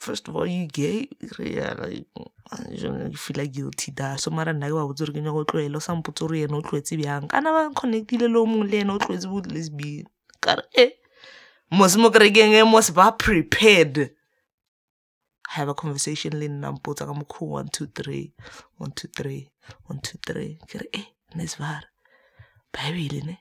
First 0.01 0.27
of 0.29 0.36
all, 0.36 0.48
you 0.48 0.65
gay. 0.65 1.08
Yeah, 1.38 1.75
like 1.77 2.08
you 2.72 3.17
feel 3.17 3.38
like 3.38 3.51
guilty 3.51 3.91
da. 3.91 4.15
So 4.15 4.31
mara 4.31 4.51
nna 4.51 4.65
ke 4.65 4.74
ba 4.74 4.88
botse 4.89 5.05
gore 5.05 5.13
ke 5.13 5.22
nyaka 5.22 5.38
o 5.38 5.46
tloele 5.46 5.75
o 5.75 5.79
sa 5.79 5.93
mpotse 5.93 6.25
gore 6.25 6.41
ena 6.41 6.58
o 6.58 6.62
tlwaetse 6.62 6.98
bjang. 6.98 7.29
Kana 7.29 7.51
ba 7.53 7.70
connectile 7.70 8.25
le 8.25 8.39
o 8.39 8.46
mongwe 8.50 8.72
le 8.72 8.79
ena 8.81 8.96
o 8.96 8.98
tlwaetse 8.98 9.29
bo 9.29 9.43
lesbian 9.46 10.10
kare 10.41 10.63
e 10.74 10.81
eh, 10.81 10.91
mose 11.70 12.01
mo 12.01 12.10
kerekeng 12.10 12.58
e 12.58 12.63
mose 12.65 12.89
ba 12.98 13.12
prepared. 13.12 14.10
Have 15.53 15.70
a 15.70 15.75
conversation 15.77 16.34
le 16.34 16.50
nna 16.50 16.72
mpotsa 16.72 17.05
ka 17.05 17.13
mokgwa 17.13 17.62
one 17.62 17.70
two 17.70 17.86
three 17.86 18.34
one 18.81 18.91
two 18.98 19.08
three 19.15 19.51
one 19.86 20.01
two 20.01 20.17
three. 20.25 20.58
Ke 20.65 20.81
re 20.81 20.89
eh, 20.98 21.05
e 21.05 21.38
nesvara 21.38 21.86
bible 22.74 23.22
ne 23.22 23.38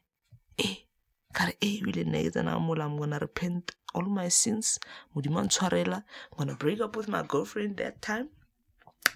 e 0.58 0.89
kare 1.32 1.54
eh, 1.60 1.68
e 1.68 1.78
ebile 1.78 2.04
nne 2.04 2.24
ke 2.24 2.30
tsena 2.30 2.58
mola 2.58 2.84
i'm 2.84 2.96
gonna 2.98 3.18
repent 3.18 3.72
all 3.94 4.06
my 4.06 4.28
sins. 4.28 4.78
Modimo 5.14 5.42
ntshwarela. 5.42 6.04
I'm 6.32 6.38
gonna 6.38 6.54
break 6.56 6.80
up 6.80 6.96
with 6.96 7.08
my 7.08 7.22
girlfriend 7.22 7.76
that 7.78 8.00
time. 8.02 8.28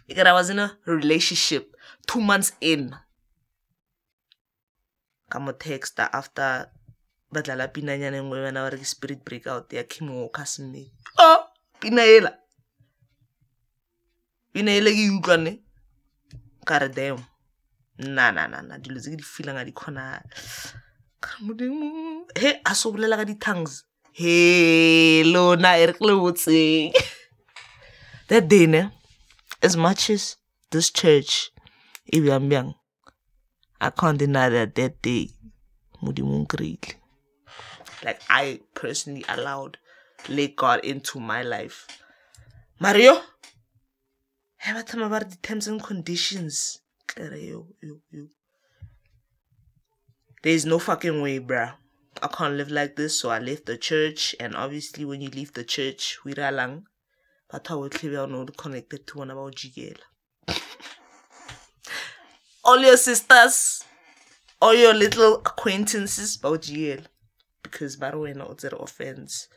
Because 0.06 0.26
i 0.26 0.32
was 0.32 0.50
in 0.50 0.58
a 0.58 0.76
relationship 0.86 1.74
two 2.06 2.20
months 2.20 2.52
in. 2.60 2.94
Ka 5.30 5.38
mo 5.38 5.52
texta 5.52 6.08
after 6.12 6.70
ba 7.32 7.42
dlala 7.42 7.68
pinanyana 7.68 8.22
nngwe 8.22 8.42
bana 8.44 8.62
ba 8.62 8.70
re 8.70 8.78
ke 8.78 8.86
spirit 8.86 9.24
breakout 9.24 9.72
ya 9.72 9.82
kim 9.82 10.10
walker 10.10 10.44
oh 11.18 11.40
pina 11.80 12.02
ela. 12.02 12.38
Pina 14.52 14.70
ele 14.70 14.90
ke 14.90 15.10
utlwane. 15.10 15.60
Damn. 16.94 17.24
Na 17.98 18.30
na 18.30 18.46
na 18.46 18.62
na 18.62 18.78
dilo 18.78 19.00
tse 19.00 19.10
ke 19.10 19.16
di 19.16 19.22
feelang 19.24 19.58
a 19.58 19.64
di 19.64 19.72
modimo. 21.40 22.24
He 22.38 22.60
a 22.64 22.74
se 22.74 22.88
bolela 22.90 23.16
ka 23.16 23.24
di-tongues. 23.24 23.84
He 24.12 25.22
lona 25.24 25.78
e 25.78 25.86
re 25.86 25.94
le 26.00 26.14
botseng 26.14 26.92
that 28.28 28.48
day 28.48 28.66
ne 28.66 28.90
as 29.62 29.76
much 29.76 30.10
as 30.10 30.36
this 30.70 30.90
church 30.90 31.50
e 32.06 32.20
bjang 32.20 32.48
bjang 32.48 32.74
i 33.80 33.90
can't 33.90 34.18
deny 34.18 34.48
that 34.48 34.74
that 34.74 35.02
day 35.02 35.30
modimo 36.02 36.38
nkreile 36.38 36.94
like 38.04 38.20
i 38.28 38.60
personally 38.74 39.24
allowed 39.28 39.78
let 40.28 40.56
god 40.56 40.84
into 40.84 41.20
my 41.20 41.42
life. 41.42 41.86
Mario 42.80 43.20
he 44.58 44.72
ba 44.72 44.82
thoma 44.82 45.08
ba 45.08 45.20
re 45.20 45.26
di-terms 45.28 45.68
and 45.68 45.82
conditions. 45.82 46.80
Kere 47.06 47.38
yo 47.38 47.68
yo 47.82 48.00
yo 48.10 48.26
there's 50.44 50.64
no 50.66 50.78
fucking 50.78 51.20
way 51.20 51.40
bruh 51.40 51.72
I 52.22 52.28
can't 52.28 52.54
live 52.54 52.70
like 52.70 52.96
this, 52.96 53.18
so 53.18 53.30
I 53.30 53.38
left 53.38 53.66
the 53.66 53.76
church. 53.76 54.36
And 54.38 54.54
obviously, 54.54 55.04
when 55.04 55.20
you 55.20 55.28
leave 55.30 55.52
the 55.52 55.64
church, 55.64 56.18
we 56.24 56.32
are 56.34 56.52
lang, 56.52 56.84
but 57.50 57.70
I 57.70 57.74
will 57.74 57.90
clear 57.90 58.26
not 58.26 58.56
connected 58.56 59.06
to 59.08 59.18
one 59.18 59.30
about 59.30 59.56
GL. 59.56 59.96
all 62.64 62.78
your 62.80 62.96
sisters, 62.96 63.84
all 64.62 64.74
your 64.74 64.94
little 64.94 65.36
acquaintances 65.36 66.36
about 66.36 66.62
GL, 66.62 67.04
because 67.62 67.96
by 67.96 68.12
the 68.12 68.18
way, 68.18 68.32
not 68.32 68.58
that 68.58 68.76
offense. 68.76 69.48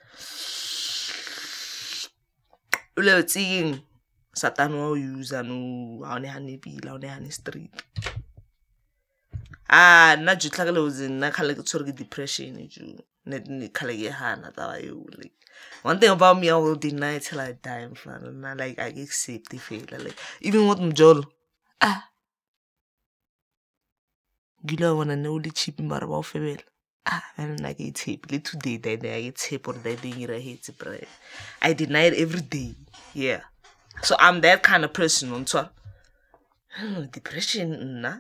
Ule 2.98 3.22
tsing 3.24 3.82
satan 4.34 4.74
wa 4.78 4.94
user 4.94 5.44
no 5.44 6.04
ha 6.04 6.18
ne 6.18 6.28
ha 6.28 6.40
ne 6.40 6.60
ah 9.70 10.16
nna 10.16 10.36
ju 10.36 10.50
tlhakele 10.50 10.80
o 10.80 10.90
nna 10.90 11.32
khale 11.32 11.56
ke 11.56 11.64
tshwere 11.64 11.86
ke 11.92 11.94
depression 11.98 12.56
ne 13.26 13.68
khale 13.70 13.94
ke 13.98 14.10
hana 14.20 14.52
taba 14.52 14.80
eo 14.80 15.06
like 15.18 15.34
one 15.84 16.00
thing 16.00 16.10
about 16.10 16.38
me 16.40 16.50
i 16.50 16.56
will 16.56 16.76
deny 16.76 17.20
till 17.20 17.40
i 17.40 17.52
die 17.54 17.84
in 17.84 17.96
front 17.96 18.24
of 18.24 18.34
na 18.34 18.54
like 18.54 18.80
i 18.80 18.88
accept 19.04 19.50
the 19.50 19.58
fail 19.58 19.84
like 20.00 20.16
even 20.42 20.68
with 20.68 20.80
mjolo. 20.80 21.26
Ah 21.82 22.10
gila 24.66 24.94
wana 24.96 25.16
ne 25.18 25.28
o 25.30 25.36
le 25.38 25.52
cheap 25.52 25.80
mara 25.80 26.08
ba 26.08 26.14
o 26.14 26.22
febela. 26.24 26.64
Ah 27.06 27.24
and 27.38 27.60
nna 27.60 27.74
ke 27.74 27.92
tshepe. 27.94 28.32
Le 28.32 28.40
today 28.40 28.78
that 28.78 29.02
day 29.02 29.28
i 29.28 29.32
tshepe 29.32 29.64
gore 29.64 29.80
that 29.84 30.00
thing 30.00 30.22
ira 30.22 30.40
hetse 30.40 30.72
bro 30.78 30.98
i 31.62 31.74
deny 31.74 32.04
it 32.08 32.14
every 32.14 32.42
day 32.42 32.76
yeah. 33.14 33.42
So 34.04 34.16
i'm 34.20 34.42
that 34.42 34.64
kind 34.64 34.86
of 34.86 34.94
person 34.94 35.34
on 35.34 35.46
top 35.46 35.74
depression 37.12 38.02
nah 38.02 38.18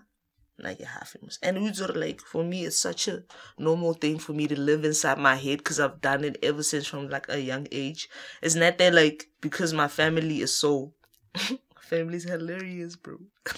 like 0.59 0.81
half 0.81 1.09
famous. 1.09 1.37
And 1.43 1.57
of 1.57 1.95
like 1.95 2.21
for 2.21 2.43
me 2.43 2.65
it's 2.65 2.79
such 2.79 3.07
a 3.07 3.23
normal 3.57 3.93
thing 3.93 4.17
for 4.19 4.33
me 4.33 4.47
to 4.47 4.59
live 4.59 4.83
inside 4.83 5.17
my 5.17 5.35
head 5.35 5.59
because 5.59 5.79
I've 5.79 6.01
done 6.01 6.23
it 6.23 6.37
ever 6.41 6.63
since 6.63 6.87
from 6.87 7.09
like 7.09 7.27
a 7.29 7.39
young 7.39 7.67
age. 7.71 8.09
It's 8.41 8.55
not 8.55 8.77
that 8.79 8.93
like 8.93 9.27
because 9.41 9.73
my 9.73 9.87
family 9.87 10.41
is 10.41 10.53
so 10.53 10.93
family's 11.81 12.23
hilarious, 12.23 12.95
bro. 12.95 13.17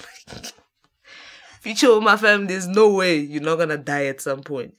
Future 1.61 1.93
with 1.93 2.03
my 2.03 2.17
family, 2.17 2.47
there's 2.47 2.67
no 2.67 2.89
way 2.89 3.17
you're 3.17 3.41
not 3.41 3.57
gonna 3.57 3.77
die 3.77 4.05
at 4.05 4.21
some 4.21 4.41
point. 4.41 4.75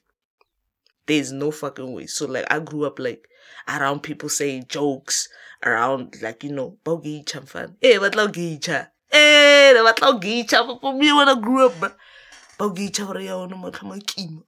There's 1.06 1.32
no 1.32 1.50
fucking 1.50 1.92
way. 1.92 2.06
So 2.06 2.26
like 2.26 2.46
I 2.50 2.58
grew 2.58 2.84
up 2.84 2.98
like 2.98 3.26
around 3.68 4.00
people 4.00 4.28
saying 4.28 4.66
jokes, 4.68 5.28
around 5.64 6.16
like, 6.22 6.44
you 6.44 6.52
know, 6.52 6.78
bogi 6.84 7.24
chamfan. 7.24 7.76
Hey, 7.80 7.98
what 7.98 8.14
lo 8.14 8.28
gicha? 8.28 8.88
Hey, 9.10 9.72
what 9.82 10.00
lo 10.00 10.18
gicha? 10.18 10.80
For 10.80 10.92
me 10.94 11.12
when 11.12 11.28
I 11.28 11.38
grew 11.40 11.66
up. 11.66 11.96
Ba 12.60 12.66
o 12.68 12.74
ke 12.76 12.82
itšha 12.92 13.06
gore 13.08 13.24
ya 13.24 13.40
one 13.40 13.56
matlho 13.56 13.88
makima 13.88 14.42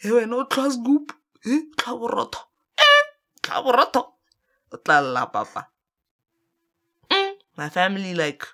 e 0.00 0.08
wena 0.10 0.36
o 0.40 0.44
tlhwa 0.48 0.70
scoop? 0.72 1.12
E 1.44 1.54
tlhwa 1.76 1.98
borotho? 2.00 2.40
E 2.80 2.88
tlhwa 3.42 3.62
borotho? 3.64 4.02
O 4.72 4.76
tla 4.84 4.96
lla 5.04 5.26
papa. 5.26 5.68
Mm, 7.10 7.34
my 7.56 7.68
family 7.68 8.14
like 8.14 8.46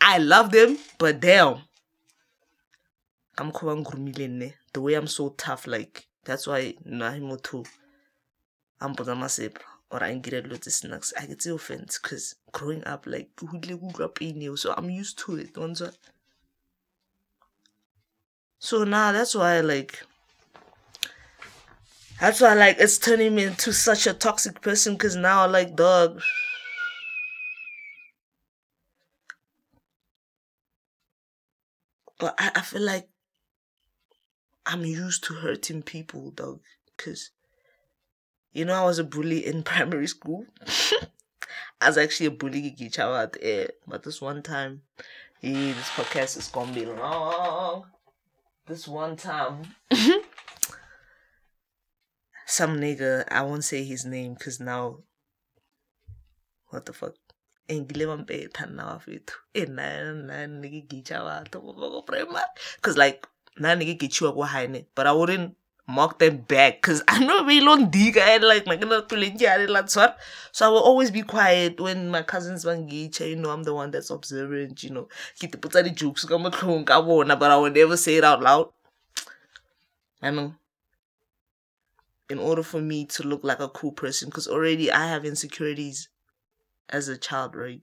i 0.00 0.18
love 0.18 0.50
them 0.52 0.78
but 0.98 1.18
damn. 1.20 1.58
Ka 3.34 3.44
mokgwa 3.44 3.74
ba 3.74 3.80
nkurumile 3.80 4.28
nne 4.28 4.54
the 4.72 4.80
way 4.80 4.94
i'm 4.94 5.06
so 5.08 5.30
tough 5.30 5.66
like 5.66 6.06
that's 6.24 6.46
why 6.46 6.78
nna 6.86 7.18
motho 7.20 7.66
a 8.78 8.88
mpotsa 8.88 9.14
masepa 9.18 9.60
or 9.90 10.04
a 10.04 10.14
nkira 10.14 10.40
dilo 10.40 10.56
tse 10.58 10.70
snacks. 10.70 11.12
I 11.18 11.26
tse 11.26 11.50
offense 11.50 11.98
because 11.98 12.36
growing 12.52 12.86
up 12.86 13.06
like 13.06 13.30
ke 13.36 13.46
hudile 13.50 13.76
ke 13.76 13.82
utlwa 13.86 14.08
pain 14.14 14.42
eo 14.42 14.56
so 14.56 14.70
i'm 14.78 14.90
used 14.90 15.18
to 15.18 15.38
it 15.38 15.54
ontswa 15.58 15.92
so 18.64 18.84
now 18.84 19.10
that's 19.10 19.34
why 19.34 19.58
like 19.58 20.04
that's 22.20 22.40
why 22.40 22.54
like 22.54 22.76
it's 22.78 22.96
turning 22.96 23.34
me 23.34 23.42
into 23.42 23.72
such 23.72 24.06
a 24.06 24.14
toxic 24.14 24.60
person 24.60 24.92
because 24.94 25.16
now 25.16 25.48
like 25.48 25.74
dog 25.74 26.22
But 32.20 32.36
I, 32.38 32.52
I 32.54 32.60
feel 32.60 32.82
like 32.82 33.08
I'm 34.64 34.84
used 34.84 35.24
to 35.24 35.34
hurting 35.34 35.82
people 35.82 36.30
dog 36.30 36.60
because 36.96 37.30
you 38.52 38.64
know 38.64 38.74
I 38.74 38.84
was 38.84 39.00
a 39.00 39.04
bully 39.04 39.44
in 39.44 39.62
primary 39.64 40.06
school. 40.06 40.46
I 41.80 41.88
was 41.88 41.98
actually 41.98 42.26
a 42.26 42.30
bully 42.30 42.76
gichawa 42.78 43.24
at 43.24 43.36
air. 43.42 43.70
But 43.88 44.04
this 44.04 44.20
one 44.20 44.40
time, 44.40 44.82
this 45.42 45.88
podcast 45.90 46.36
is 46.38 46.46
gonna 46.46 46.72
be 46.72 46.86
long. 46.86 47.86
This 48.72 48.88
one 48.88 49.16
time, 49.16 49.76
some 52.46 52.80
nigga, 52.80 53.28
I 53.30 53.42
won't 53.42 53.64
say 53.64 53.84
his 53.84 54.06
name 54.06 54.32
because 54.32 54.60
now, 54.60 55.00
what 56.70 56.86
the 56.86 56.94
fuck? 56.94 57.12
engile 57.68 58.06
bampetha 58.06 58.64
nna 58.66 58.86
wa 58.86 58.98
fetho 58.98 59.36
e 59.52 59.66
nna 59.66 59.84
nna 60.12 60.46
nne 60.46 60.68
ke 60.72 60.80
kitša 60.88 61.20
batho 61.20 61.60
go 61.60 62.00
primary 62.02 62.48
because 62.76 62.96
like 62.96 63.28
nna 63.60 63.76
ne 63.76 63.84
ke 63.92 64.00
kitšiwa 64.00 64.32
ko 64.34 64.42
haine 64.42 64.80
but 64.96 65.06
i 65.06 65.12
wouldn't 65.12 65.52
mock 65.86 66.18
them 66.18 66.38
back 66.38 66.80
because 66.80 67.02
i 67.08 67.18
know 67.24 67.44
be 67.44 67.60
long 67.60 67.90
diga 67.90 68.18
and 68.18 68.44
like 68.44 68.66
my 68.66 68.76
gonna 68.76 69.04
so 70.52 70.66
i 70.66 70.68
will 70.68 70.78
always 70.78 71.10
be 71.10 71.22
quiet 71.22 71.80
when 71.80 72.08
my 72.08 72.22
cousins 72.22 72.64
bangicha 72.64 73.28
you 73.28 73.36
know 73.36 73.50
i'm 73.50 73.64
the 73.64 73.74
one 73.74 73.90
that's 73.90 74.10
observant 74.10 74.82
you 74.82 74.90
know 74.90 75.08
ke 75.38 75.50
te 75.50 75.58
putsa 75.58 75.82
di 75.82 75.90
jokes 75.90 76.24
ka 76.24 77.02
bona 77.02 77.36
but 77.36 77.50
i 77.50 77.56
will 77.56 77.70
never 77.70 77.96
say 77.96 78.16
it 78.16 78.24
out 78.24 78.40
loud 78.42 78.70
i 80.22 80.30
know 80.30 80.54
in 82.30 82.38
order 82.38 82.62
for 82.62 82.80
me 82.80 83.04
to 83.04 83.22
look 83.26 83.44
like 83.44 83.60
a 83.60 83.68
cool 83.68 83.92
person 83.92 84.28
because 84.28 84.48
already 84.48 84.90
i 84.90 85.06
have 85.06 85.24
insecurities 85.24 86.08
as 86.92 87.08
a 87.08 87.16
child, 87.16 87.56
right? 87.56 87.80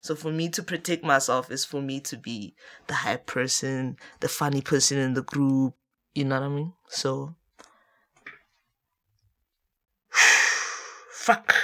So 0.00 0.14
for 0.14 0.30
me 0.30 0.48
to 0.50 0.62
protect 0.62 1.04
myself 1.04 1.50
is 1.50 1.64
for 1.64 1.80
me 1.80 2.00
to 2.00 2.16
be 2.16 2.54
the 2.86 2.94
hype 2.94 3.26
person, 3.26 3.96
the 4.20 4.28
funny 4.28 4.60
person 4.60 4.98
in 4.98 5.14
the 5.14 5.22
group. 5.22 5.74
You 6.18 6.24
know 6.24 6.40
what 6.40 6.46
I 6.46 6.48
mean? 6.48 6.72
So 6.88 7.36
fuck. 11.12 11.54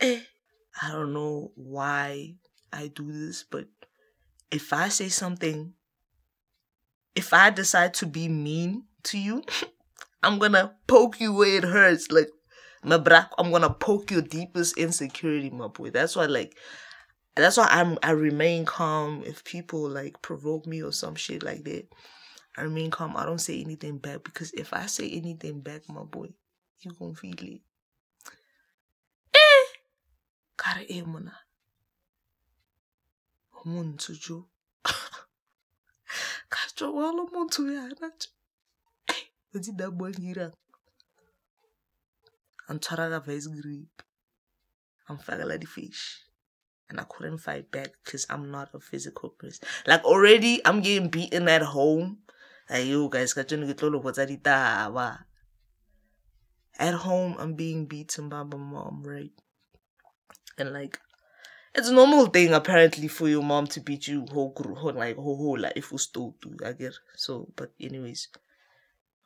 Eh, 0.00 0.20
I 0.80 0.92
don't 0.92 1.12
know 1.12 1.52
why 1.54 2.36
I 2.72 2.86
do 2.86 3.12
this, 3.12 3.44
but 3.44 3.66
if 4.50 4.72
I 4.72 4.88
say 4.88 5.10
something, 5.10 5.74
if 7.14 7.34
I 7.34 7.50
decide 7.50 7.92
to 8.00 8.06
be 8.06 8.26
mean 8.26 8.84
to 9.02 9.18
you, 9.18 9.44
I'm 10.22 10.38
gonna 10.38 10.72
poke 10.86 11.20
you 11.20 11.34
where 11.34 11.58
it 11.58 11.64
hurts. 11.64 12.10
Like 12.10 12.30
my 12.82 12.96
bra, 12.96 13.26
I'm 13.36 13.50
gonna 13.50 13.68
poke 13.68 14.10
your 14.10 14.22
deepest 14.22 14.78
insecurity, 14.78 15.50
my 15.50 15.68
boy. 15.68 15.90
That's 15.90 16.16
why, 16.16 16.24
like, 16.24 16.56
that's 17.36 17.58
why 17.58 17.68
I'm 17.70 17.98
I 18.02 18.12
remain 18.12 18.64
calm 18.64 19.24
if 19.26 19.44
people 19.44 19.86
like 19.90 20.22
provoke 20.22 20.64
me 20.66 20.82
or 20.82 20.92
some 20.92 21.16
shit 21.16 21.42
like 21.42 21.64
that. 21.64 21.86
I 22.56 22.62
remain 22.62 22.90
calm. 22.90 23.16
I 23.16 23.24
don't 23.24 23.40
say 23.40 23.60
anything 23.60 23.98
back 23.98 24.24
because 24.24 24.52
if 24.52 24.72
I 24.72 24.86
say 24.86 25.10
anything 25.10 25.60
back, 25.60 25.88
my 25.88 26.02
boy, 26.02 26.28
you 26.80 26.92
gonna 26.98 27.14
feel 27.14 27.34
it. 27.38 27.62
Eh, 29.34 29.64
kare 30.56 30.84
e 30.88 31.02
mona. 31.02 31.32
Jo. 34.20 34.48
Kajo 36.52 36.94
wala 36.94 37.22
umuntu 37.22 37.62
yana. 37.72 38.10
Eh, 39.08 39.22
uthi 39.54 39.72
dabongira. 39.72 40.52
antshwara 42.72 43.10
ka 43.12 43.18
vice 43.20 43.48
grip 43.48 44.02
amfakela 45.08 45.58
di-fish 45.60 46.24
and 46.88 47.00
I 47.00 47.04
couldn't 47.04 47.38
fight 47.38 47.70
back 47.70 47.90
because 48.04 48.26
I'm 48.30 48.50
not 48.50 48.68
a 48.74 48.80
physical 48.80 49.30
person. 49.30 49.66
Like 49.86 50.04
already, 50.04 50.60
I'm 50.64 50.80
getting 50.82 51.08
beaten 51.08 51.48
at 51.48 51.62
home. 51.62 52.18
Like 52.72 52.88
yo 52.88 53.08
guys, 53.08 53.36
At 56.78 56.94
home, 56.94 57.36
I'm 57.38 57.52
being 57.52 57.84
beaten 57.84 58.30
by 58.30 58.42
my 58.44 58.56
mom, 58.56 59.02
right? 59.04 59.30
And 60.56 60.72
like, 60.72 60.98
it's 61.74 61.88
a 61.88 61.92
normal 61.92 62.26
thing 62.26 62.54
apparently 62.54 63.08
for 63.08 63.28
your 63.28 63.42
mom 63.42 63.66
to 63.68 63.80
beat 63.80 64.08
you 64.08 64.24
whole 64.30 64.54
like 64.94 65.16
whole 65.16 65.36
whole 65.36 65.58
like 65.58 65.76
if 65.76 65.92
you 65.92 65.98
stole 65.98 66.34
to 66.40 66.56
I 66.64 66.72
guess 66.72 66.98
so. 67.14 67.48
But 67.56 67.72
anyways, 67.80 68.28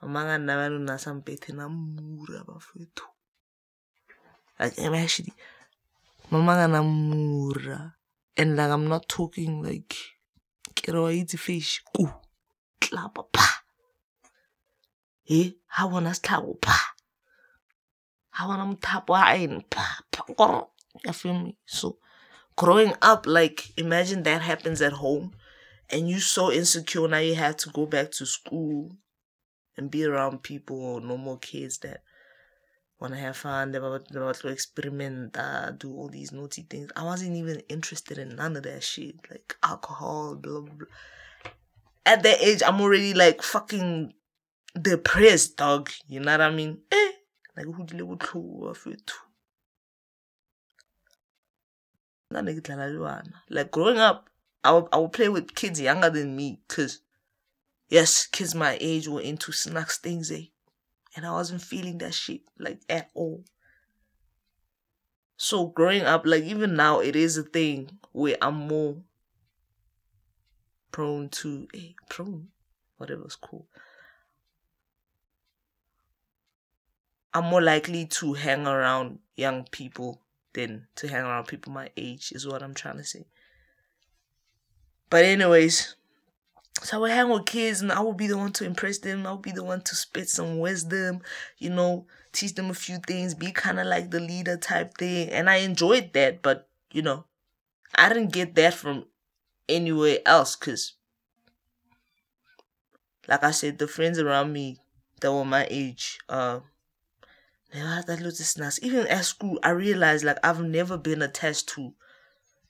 mama 0.02 0.24
nga 0.24 0.38
nna 0.38 0.78
na 0.82 0.96
sampethe 0.98 1.54
na 1.54 1.68
mura 1.68 2.44
bafethu 2.44 3.06
like 4.58 4.78
I'm 4.78 4.94
actually 4.94 5.34
mama 6.30 6.54
gana 6.54 6.82
mura. 6.82 7.94
And 8.36 8.56
like 8.56 8.70
I'm 8.70 8.88
not 8.88 9.08
talking 9.08 9.62
like 9.62 9.94
eat 11.10 11.30
fish. 11.30 11.82
Ku 11.94 12.10
klapa 12.80 13.24
pa. 13.32 13.64
Eh, 15.28 15.50
how 15.66 15.88
wanna 15.88 16.14
start 16.14 16.60
pa. 16.60 16.94
How 18.30 18.48
wanna 18.48 18.76
tap 18.76 19.08
wine 19.08 19.64
pa 19.70 20.00
pa. 20.10 20.66
You 21.04 21.12
feel 21.12 21.34
me? 21.34 21.56
So 21.66 21.98
growing 22.56 22.94
up, 23.02 23.26
like 23.26 23.72
imagine 23.76 24.22
that 24.24 24.42
happens 24.42 24.80
at 24.80 24.94
home 24.94 25.32
and 25.90 26.08
you 26.08 26.20
so 26.20 26.52
insecure 26.52 27.08
now 27.08 27.18
you 27.18 27.34
have 27.34 27.56
to 27.56 27.70
go 27.70 27.86
back 27.86 28.10
to 28.12 28.26
school 28.26 28.96
and 29.76 29.90
be 29.90 30.04
around 30.04 30.42
people 30.42 30.80
or 30.80 31.00
normal 31.00 31.36
kids 31.36 31.78
that 31.78 32.02
want 32.98 33.12
to 33.12 33.20
have 33.20 33.36
fun, 33.36 33.72
they 33.72 33.78
want 33.78 34.06
to 34.08 34.48
experiment, 34.48 35.36
uh, 35.36 35.70
do 35.72 35.94
all 35.94 36.08
these 36.08 36.32
naughty 36.32 36.62
things. 36.62 36.90
I 36.96 37.04
wasn't 37.04 37.36
even 37.36 37.60
interested 37.68 38.18
in 38.18 38.36
none 38.36 38.56
of 38.56 38.62
that 38.62 38.82
shit, 38.82 39.16
like 39.30 39.56
alcohol, 39.62 40.34
blah, 40.36 40.60
blah, 40.60 40.74
blah. 40.74 40.86
At 42.06 42.22
that 42.22 42.40
age, 42.40 42.62
I'm 42.64 42.80
already 42.80 43.12
like 43.12 43.42
fucking 43.42 44.14
depressed, 44.80 45.56
dog. 45.56 45.90
You 46.08 46.20
know 46.20 46.30
what 46.30 46.40
I 46.40 46.50
mean? 46.50 46.78
Eh, 46.90 47.12
like 47.56 47.66
who 47.66 47.84
did 47.84 47.98
you 47.98 48.06
like 53.50 53.70
growing 53.70 53.98
up, 53.98 54.30
I 54.62 54.72
would, 54.72 54.86
I 54.92 54.98
would 54.98 55.12
play 55.12 55.28
with 55.28 55.54
kids 55.54 55.80
younger 55.80 56.10
than 56.10 56.36
me, 56.36 56.60
cause 56.68 57.00
yes, 57.88 58.26
kids 58.26 58.54
my 58.54 58.78
age 58.80 59.08
were 59.08 59.20
into 59.20 59.52
snacks 59.52 59.98
things, 59.98 60.30
eh? 60.30 60.46
and 61.16 61.26
I 61.26 61.32
wasn't 61.32 61.62
feeling 61.62 61.98
that 61.98 62.14
shit 62.14 62.42
like 62.58 62.82
at 62.88 63.10
all. 63.14 63.44
So 65.36 65.66
growing 65.66 66.02
up, 66.02 66.22
like 66.24 66.44
even 66.44 66.76
now, 66.76 67.00
it 67.00 67.16
is 67.16 67.36
a 67.36 67.42
thing 67.42 67.98
where 68.12 68.36
I'm 68.40 68.68
more 68.68 68.96
prone 70.92 71.28
to 71.28 71.68
a 71.74 71.94
prone, 72.08 72.48
whatever's 72.96 73.36
cool. 73.36 73.66
I'm 77.34 77.44
more 77.44 77.62
likely 77.62 78.06
to 78.06 78.32
hang 78.32 78.66
around 78.66 79.18
young 79.34 79.64
people 79.70 80.22
than 80.54 80.86
to 80.96 81.08
hang 81.08 81.24
around 81.24 81.46
people 81.46 81.72
my 81.72 81.90
age, 81.96 82.32
is 82.32 82.46
what 82.46 82.62
I'm 82.62 82.74
trying 82.74 82.96
to 82.96 83.04
say. 83.04 83.26
But 85.10 85.24
anyways, 85.24 85.96
so 86.82 86.96
I 86.96 87.00
would 87.00 87.10
hang 87.10 87.28
with 87.28 87.46
kids 87.46 87.80
and 87.80 87.92
I 87.92 88.00
would 88.00 88.16
be 88.16 88.26
the 88.26 88.38
one 88.38 88.52
to 88.52 88.64
impress 88.64 88.98
them. 88.98 89.26
I 89.26 89.32
would 89.32 89.42
be 89.42 89.52
the 89.52 89.64
one 89.64 89.82
to 89.82 89.94
spit 89.94 90.28
some 90.28 90.58
wisdom, 90.58 91.20
you 91.58 91.70
know, 91.70 92.06
teach 92.32 92.54
them 92.54 92.70
a 92.70 92.74
few 92.74 92.98
things, 93.06 93.34
be 93.34 93.52
kind 93.52 93.78
of 93.78 93.86
like 93.86 94.10
the 94.10 94.20
leader 94.20 94.56
type 94.56 94.96
thing. 94.96 95.28
And 95.30 95.48
I 95.48 95.56
enjoyed 95.56 96.12
that, 96.14 96.42
but, 96.42 96.68
you 96.92 97.02
know, 97.02 97.24
I 97.94 98.08
didn't 98.08 98.32
get 98.32 98.54
that 98.56 98.74
from 98.74 99.06
anywhere 99.68 100.18
else 100.26 100.56
because, 100.56 100.94
like 103.28 103.44
I 103.44 103.50
said, 103.50 103.78
the 103.78 103.88
friends 103.88 104.18
around 104.18 104.52
me 104.52 104.78
that 105.20 105.32
were 105.32 105.44
my 105.44 105.66
age, 105.70 106.18
uh, 106.28 106.60
even 107.74 109.06
at 109.08 109.24
school, 109.24 109.58
I 109.62 109.70
realized 109.70 110.24
like 110.24 110.38
I've 110.42 110.62
never 110.62 110.96
been 110.96 111.22
attached 111.22 111.68
to 111.70 111.92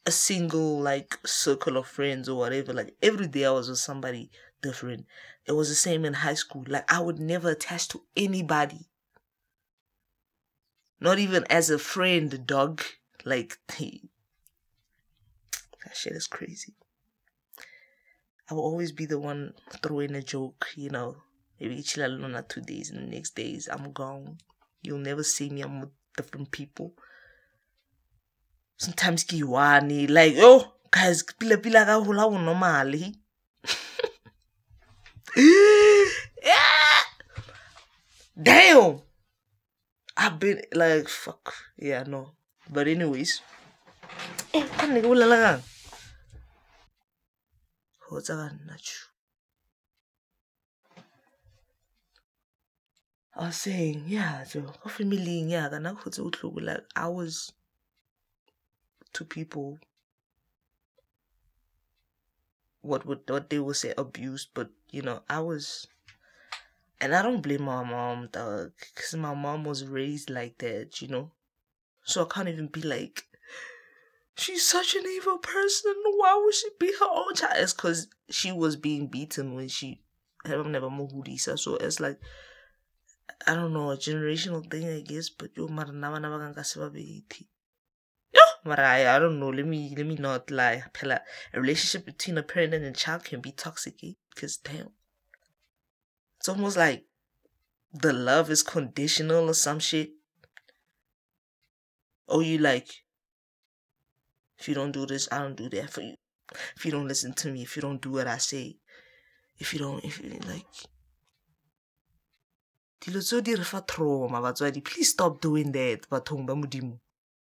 a 0.05 0.11
single 0.11 0.81
like 0.81 1.19
circle 1.27 1.77
of 1.77 1.87
friends 1.87 2.29
or 2.29 2.39
whatever. 2.39 2.73
Like 2.73 2.95
every 3.03 3.27
day 3.27 3.45
I 3.45 3.51
was 3.51 3.69
with 3.69 3.79
somebody 3.79 4.31
different. 4.63 5.07
It 5.45 5.53
was 5.53 5.69
the 5.69 5.75
same 5.75 6.05
in 6.05 6.15
high 6.15 6.35
school. 6.35 6.65
Like 6.67 6.91
I 6.93 7.01
would 7.01 7.19
never 7.19 7.51
attach 7.51 7.89
to 7.89 8.03
anybody. 8.17 8.89
Not 11.01 11.19
even 11.19 11.45
as 11.51 11.71
a 11.71 11.79
friend, 11.79 12.47
dog. 12.47 12.83
Like 13.25 13.59
that 13.69 14.01
shit 15.93 16.13
is 16.15 16.27
crazy. 16.27 16.75
I 18.49 18.55
will 18.55 18.63
always 18.63 18.93
be 18.93 19.07
the 19.07 19.19
one 19.19 19.55
throwing 19.83 20.15
a 20.15 20.23
joke, 20.23 20.69
you 20.77 20.91
know. 20.91 21.17
Maybe 21.61 21.83
chill 21.83 22.07
alone 22.07 22.43
two 22.49 22.61
days 22.61 22.91
and 22.91 23.09
the 23.09 23.17
next 23.17 23.35
days 23.35 23.69
I'm 23.71 23.93
gone. 23.93 24.39
You'll 24.83 24.99
never 24.99 25.23
see 25.23 25.51
me. 25.51 25.63
I'm 25.63 25.81
with 25.81 25.91
different 26.17 26.51
people 26.51 26.95
sometimes 28.77 29.25
one 29.43 29.89
like 30.13 30.35
oh 30.37 30.77
guys 30.91 31.23
pila 31.25 31.57
pila 31.57 31.85
ka 31.89 32.01
hola 32.01 32.29
go 32.29 32.37
normally 32.37 33.17
damn 38.37 39.01
I've 40.17 40.39
been 40.39 40.61
like 40.73 41.09
fuck 41.09 41.55
yeah 41.81 42.05
no 42.05 42.33
but 42.69 42.87
anyways 42.89 43.41
eh 44.53 44.67
I 53.35 53.47
was 53.47 53.57
saying, 53.61 54.05
yeah, 54.09 54.43
so 54.45 54.63
family, 54.89 55.41
yeah, 55.43 55.69
like 56.63 56.85
I 56.97 57.09
was 57.09 57.53
to 59.13 59.25
people. 59.25 59.79
What 62.81 63.05
would 63.05 63.29
what 63.29 63.51
they 63.51 63.59
would 63.59 63.77
say 63.77 63.93
abused, 63.99 64.51
but 64.55 64.71
you 64.91 65.03
know, 65.03 65.23
I 65.29 65.41
was 65.41 65.89
and 67.01 67.15
I 67.15 67.23
don't 67.23 67.43
blame 67.43 67.63
my 67.63 67.83
mom, 67.85 68.29
dog, 68.29 68.73
because 68.79 69.15
my 69.15 69.35
mom 69.35 69.65
was 69.65 69.85
raised 69.87 70.31
like 70.31 70.59
that, 70.59 71.01
you 71.03 71.09
know. 71.09 71.33
So 72.05 72.25
I 72.25 72.29
can't 72.29 72.49
even 72.49 72.69
be 72.69 72.83
like, 72.83 73.26
she's 74.37 74.65
such 74.65 74.95
an 74.95 75.05
evil 75.07 75.39
person. 75.39 75.95
Why 76.17 76.41
would 76.43 76.55
she 76.55 76.69
beat 76.79 76.95
her 77.01 77.09
own 77.11 77.35
child? 77.35 77.55
It's 77.57 77.73
because 77.73 78.09
she 78.31 78.53
was 78.53 78.77
being 78.77 79.09
beaten 79.09 79.55
when 79.55 79.69
she 79.69 80.03
have 80.45 80.67
never 80.67 80.91
moved 80.91 81.29
So 81.41 81.77
it's 81.77 81.99
like, 82.01 82.19
I 83.47 83.55
don't 83.55 83.73
know, 83.73 83.91
a 83.91 83.97
generational 83.97 84.71
thing, 84.71 84.89
I 84.89 85.01
guess. 85.01 85.31
But 85.31 85.57
yo, 85.57 85.69
mara 85.69 85.91
nawa 85.91 86.21
nawa 86.21 86.39
kang 86.41 86.55
kasi 86.55 86.81
Yo, 88.33 88.41
mara 88.65 88.89
I, 88.89 89.17
I 89.17 89.19
don't 89.19 89.41
know. 89.41 89.49
Let 89.49 89.67
me 89.67 89.95
let 89.97 90.07
me 90.07 90.17
not 90.17 90.51
lie. 90.51 90.85
A 91.03 91.61
relationship 91.61 92.07
between 92.07 92.39
a 92.39 92.43
parent 92.43 92.75
and 92.75 92.85
a 92.85 92.93
child 92.93 93.25
can 93.25 93.41
be 93.41 93.53
toxic, 93.53 93.95
eh? 94.05 94.13
Because 94.35 94.59
damn. 94.59 94.91
It's 96.39 96.49
almost 96.49 96.77
like 96.77 97.07
the 97.93 98.13
love 98.13 98.51
is 98.51 98.63
conditional 98.63 99.49
or 99.49 99.55
some 99.55 99.79
shit. 99.79 100.11
Oh, 102.29 102.41
you 102.41 102.59
like, 102.59 103.06
if 104.59 104.69
you 104.69 104.75
don't 104.75 104.93
do 104.93 105.07
this, 105.07 105.29
I 105.31 105.39
don't 105.39 105.57
do 105.57 105.69
that 105.71 105.91
for 105.91 106.03
you. 106.03 106.15
If 106.77 106.85
you 106.85 106.93
don't 106.93 107.09
listen 107.09 107.33
to 107.35 107.51
me, 107.51 107.63
if 107.63 107.77
you 107.77 107.83
don't 107.83 108.01
do 108.01 108.13
what 108.13 108.27
I 108.27 108.39
say, 108.39 108.77
if 109.59 109.73
you 109.73 109.81
don't, 109.81 110.05
if 110.05 110.23
you 110.23 110.39
like, 110.47 110.67
dilo 113.01 113.41
di 113.43 113.55
re 113.55 113.65
fa 113.65 113.81
trauma 113.87 114.41
batswadi 114.41 114.81
please 114.83 115.11
stop 115.11 115.41
doing 115.41 115.71
that 115.73 116.09
bathong 116.11 116.47
ba 116.47 116.55
modimo 116.55 116.99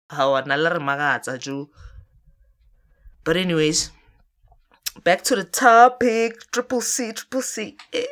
ga 0.08 0.28
wa 0.30 0.40
na 0.46 0.54
le 0.56 0.70
re 0.70 0.78
makatsa 0.78 1.38
jo 1.38 1.70
but 3.24 3.36
anyways 3.36 3.90
back 5.02 5.22
to 5.22 5.34
the 5.34 5.44
topic 5.44 6.50
triple 6.52 6.80
c 6.80 7.12
triple 7.12 7.42
c 7.42 7.76
eh 7.92 8.06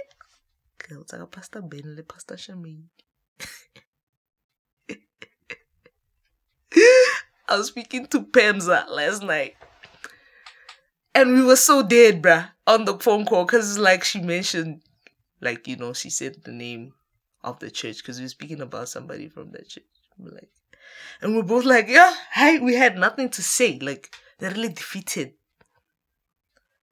girl 0.83 1.05
tsaka 1.05 1.27
pastor 1.27 1.62
ben 1.62 1.94
le 1.94 2.03
pastor 2.03 2.37
Charmaine. 2.37 2.88
I 7.49 7.57
was 7.57 7.69
speaking 7.69 8.07
to 8.09 8.23
Penza 8.23 8.89
last 8.91 9.23
night. 9.23 9.57
And 11.15 11.33
we 11.35 11.43
were 11.43 11.57
so 11.57 11.83
dead, 11.83 12.23
bruh, 12.23 12.51
on 12.67 12.85
the 12.85 12.99
phone 12.99 13.25
call 13.25 13.45
because 13.45 13.79
like 13.79 14.05
she 14.05 14.21
mentioned, 14.21 14.83
like, 15.41 15.67
you 15.67 15.77
know, 15.77 15.93
she 15.93 16.11
said 16.11 16.37
the 16.45 16.53
name 16.53 16.93
of 17.43 17.59
the 17.59 17.71
church 17.71 17.99
because 17.99 18.19
we 18.19 18.25
were 18.25 18.31
speaking 18.31 18.61
about 18.61 18.89
somebody 18.89 19.29
from 19.29 19.51
that 19.53 19.69
church. 19.69 19.85
We're 20.19 20.33
like, 20.33 20.51
and 21.21 21.35
we're 21.35 21.43
both 21.43 21.65
like, 21.65 21.89
yeah, 21.89 22.15
hi, 22.33 22.59
we 22.59 22.75
had 22.75 22.99
nothing 22.99 23.31
to 23.31 23.43
say. 23.43 23.79
Like, 23.81 24.15
they're 24.39 24.51
really 24.51 24.69
defeated. 24.69 25.35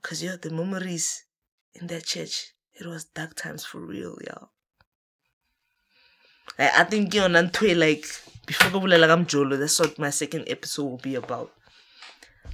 Because, 0.01 0.23
yeah, 0.23 0.37
the 0.40 0.51
memories 0.51 1.25
in 1.75 1.87
that 1.88 2.05
church, 2.07 2.53
it 2.75 2.87
was 2.87 3.05
dark 3.05 3.35
times 3.35 3.64
for 3.64 3.81
real, 3.81 4.16
y'all. 4.27 4.51
Like, 6.59 6.73
I 6.75 6.85
think, 6.85 7.14
you 7.14 7.29
know, 7.29 7.49
like, 7.75 8.07
before 8.46 8.80
I'm 8.80 9.26
Jolo, 9.26 9.56
that's 9.56 9.78
what 9.80 9.98
my 9.98 10.11
second 10.11 10.44
episode 10.48 10.85
will 10.85 10.96
be 10.98 11.16
about. 11.16 11.52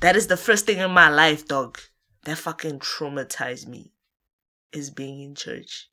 That 0.00 0.16
is 0.16 0.26
the 0.26 0.37
first 0.37 0.66
thing 0.66 0.78
in 0.78 0.90
my 0.90 1.09
life, 1.09 1.46
dog. 1.46 1.78
That 2.24 2.38
fucking 2.38 2.81
traumatized 2.81 3.66
me. 3.66 3.92
Is 4.72 4.90
being 4.90 5.20
in 5.20 5.35
church. 5.35 5.90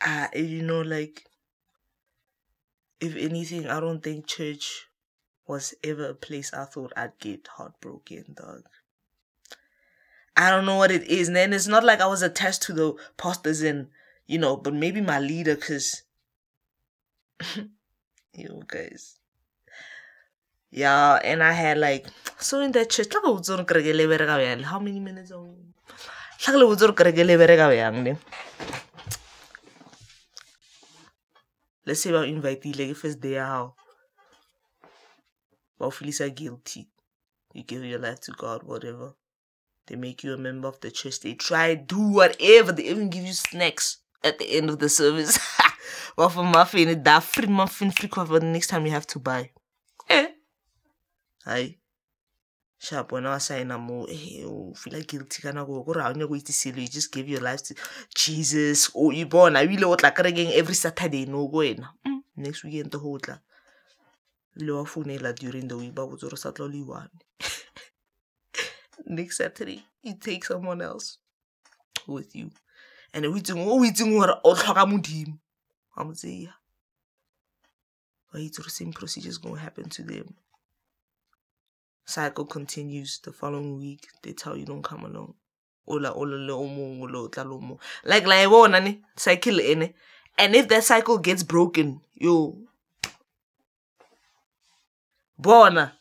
Uh, 0.00 0.28
you 0.34 0.62
know, 0.62 0.82
like, 0.82 1.26
if 3.00 3.16
anything, 3.16 3.66
I 3.66 3.80
don't 3.80 4.00
think 4.00 4.28
church 4.28 4.86
was 5.48 5.74
ever 5.82 6.10
a 6.10 6.14
place 6.14 6.54
I 6.54 6.64
thought 6.64 6.92
I'd 6.96 7.18
get 7.18 7.48
heartbroken, 7.48 8.36
dog. 8.36 8.68
I 10.36 10.50
don't 10.50 10.66
know 10.66 10.76
what 10.76 10.90
it 10.90 11.04
is. 11.04 11.28
And 11.28 11.54
it's 11.54 11.66
not 11.66 11.82
like 11.84 12.00
I 12.00 12.06
was 12.06 12.22
attached 12.22 12.62
to 12.62 12.72
the 12.72 12.94
pastors 13.16 13.62
and, 13.62 13.88
you 14.26 14.38
know, 14.38 14.56
but 14.56 14.74
maybe 14.74 15.00
my 15.00 15.18
leader, 15.18 15.54
because, 15.54 16.02
you 18.34 18.62
guys. 18.66 19.18
Yeah, 20.70 21.14
and 21.24 21.42
I 21.42 21.52
had 21.52 21.78
like, 21.78 22.06
so 22.38 22.60
in 22.60 22.72
that 22.72 22.90
church, 22.90 23.08
how 23.14 24.78
many 24.78 25.00
minutes? 25.00 25.30
On? 25.30 25.56
Let's 31.86 32.02
say 32.02 32.12
I 32.14 32.24
invite 32.24 32.64
you 32.66 32.72
like 32.72 32.96
first 32.96 33.20
day 33.20 33.34
how. 33.34 33.74
But 35.78 35.94
feel 35.94 36.30
guilty. 36.30 36.88
You 37.54 37.62
give 37.62 37.84
your 37.84 38.00
life 38.00 38.20
to 38.22 38.32
God, 38.32 38.64
whatever. 38.64 39.14
They 39.86 39.96
make 39.96 40.24
you 40.24 40.34
a 40.34 40.38
member 40.38 40.68
of 40.68 40.80
the 40.80 40.90
church. 40.90 41.20
They 41.20 41.34
try 41.34 41.74
do 41.74 42.00
whatever. 42.00 42.72
They 42.72 42.84
even 42.84 43.08
give 43.08 43.24
you 43.24 43.32
snacks 43.32 43.98
at 44.24 44.38
the 44.38 44.50
end 44.56 44.70
of 44.70 44.78
the 44.78 44.88
service. 44.88 45.38
for 46.16 46.42
muffin, 46.42 47.02
that 47.02 47.22
free 47.22 47.46
muffin 47.46 47.90
free 47.90 48.08
cover 48.08 48.40
the 48.40 48.46
next 48.46 48.68
time 48.68 48.86
you 48.86 48.92
have 48.92 49.06
to 49.06 49.18
buy. 49.18 49.50
Eh? 50.08 50.28
Hi. 51.44 51.76
Sharp 52.78 53.12
when 53.12 53.26
I 53.26 53.38
say 53.38 53.64
no 53.64 53.78
more, 53.78 54.06
eh, 54.10 54.42
oh, 54.44 54.74
feel 54.74 54.92
like 54.94 55.06
guilty 55.06 55.40
kana 55.42 55.64
go 55.64 55.82
go 55.82 55.92
around 55.92 56.18
you 56.20 56.40
to 56.40 56.52
see 56.52 56.70
you 56.70 56.86
just 56.88 57.10
give 57.10 57.28
your 57.28 57.40
life 57.40 57.62
to 57.64 57.74
Jesus 58.14 58.90
oh 58.94 59.10
you 59.10 59.24
born 59.26 59.56
I 59.56 59.62
really 59.62 59.84
want 59.84 60.02
like 60.02 60.18
again 60.18 60.52
every 60.54 60.74
Saturday 60.74 61.24
no 61.24 61.48
go 61.48 61.60
in. 61.60 61.86
Mm. 62.06 62.20
Next 62.36 62.64
weekend 62.64 62.90
the 62.90 62.98
whole 62.98 63.18
la. 63.26 63.38
Lo 64.58 64.84
during 64.84 65.68
the 65.68 65.76
week 65.78 65.94
but 65.94 66.06
was 66.10 66.22
or 66.22 66.68
one 66.68 67.08
next 69.06 69.38
Saturday, 69.38 69.84
you 70.02 70.14
take 70.14 70.44
someone 70.44 70.82
else 70.82 71.18
with 72.06 72.34
you. 72.34 72.50
And 73.14 73.32
we 73.32 73.40
do 73.40 73.56
we 73.56 73.90
do 73.90 74.16
what 74.16 74.40
all 74.42 74.54
him. 74.56 75.38
I'm 75.96 76.14
say 76.14 76.28
yeah. 76.30 76.48
But 78.32 78.40
the 78.40 78.70
same 78.70 78.92
procedure 78.92 79.28
is 79.28 79.38
gonna 79.38 79.58
happen 79.58 79.88
to 79.90 80.02
them. 80.02 80.34
Cycle 82.04 82.44
continues 82.44 83.18
the 83.20 83.32
following 83.32 83.78
week. 83.78 84.06
They 84.22 84.32
tell 84.32 84.56
you 84.56 84.66
don't 84.66 84.82
come 84.82 85.04
along. 85.04 85.34
Ola 85.88 86.12
ola 86.12 86.36
le 86.36 86.52
omo 86.52 87.10
lo 87.10 87.28
tla 87.28 87.78
Like 88.04 88.26
like 88.26 88.50
one 88.50 89.02
cycle 89.16 89.60
in 89.60 89.94
And 90.38 90.54
if 90.54 90.68
that 90.68 90.84
cycle 90.84 91.18
gets 91.18 91.42
broken, 91.42 92.00
yo 92.14 92.58
bona 95.38 95.92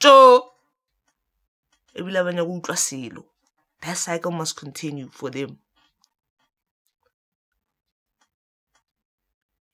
Joe 0.00 0.52
ebile 1.98 2.24
ba 2.24 2.32
nyaka 2.32 2.48
utlwa 2.48 2.76
selo. 2.76 3.22
That 3.82 3.96
cycle 3.96 4.32
must 4.32 4.56
continue 4.56 5.08
for 5.08 5.30
them. 5.30 5.58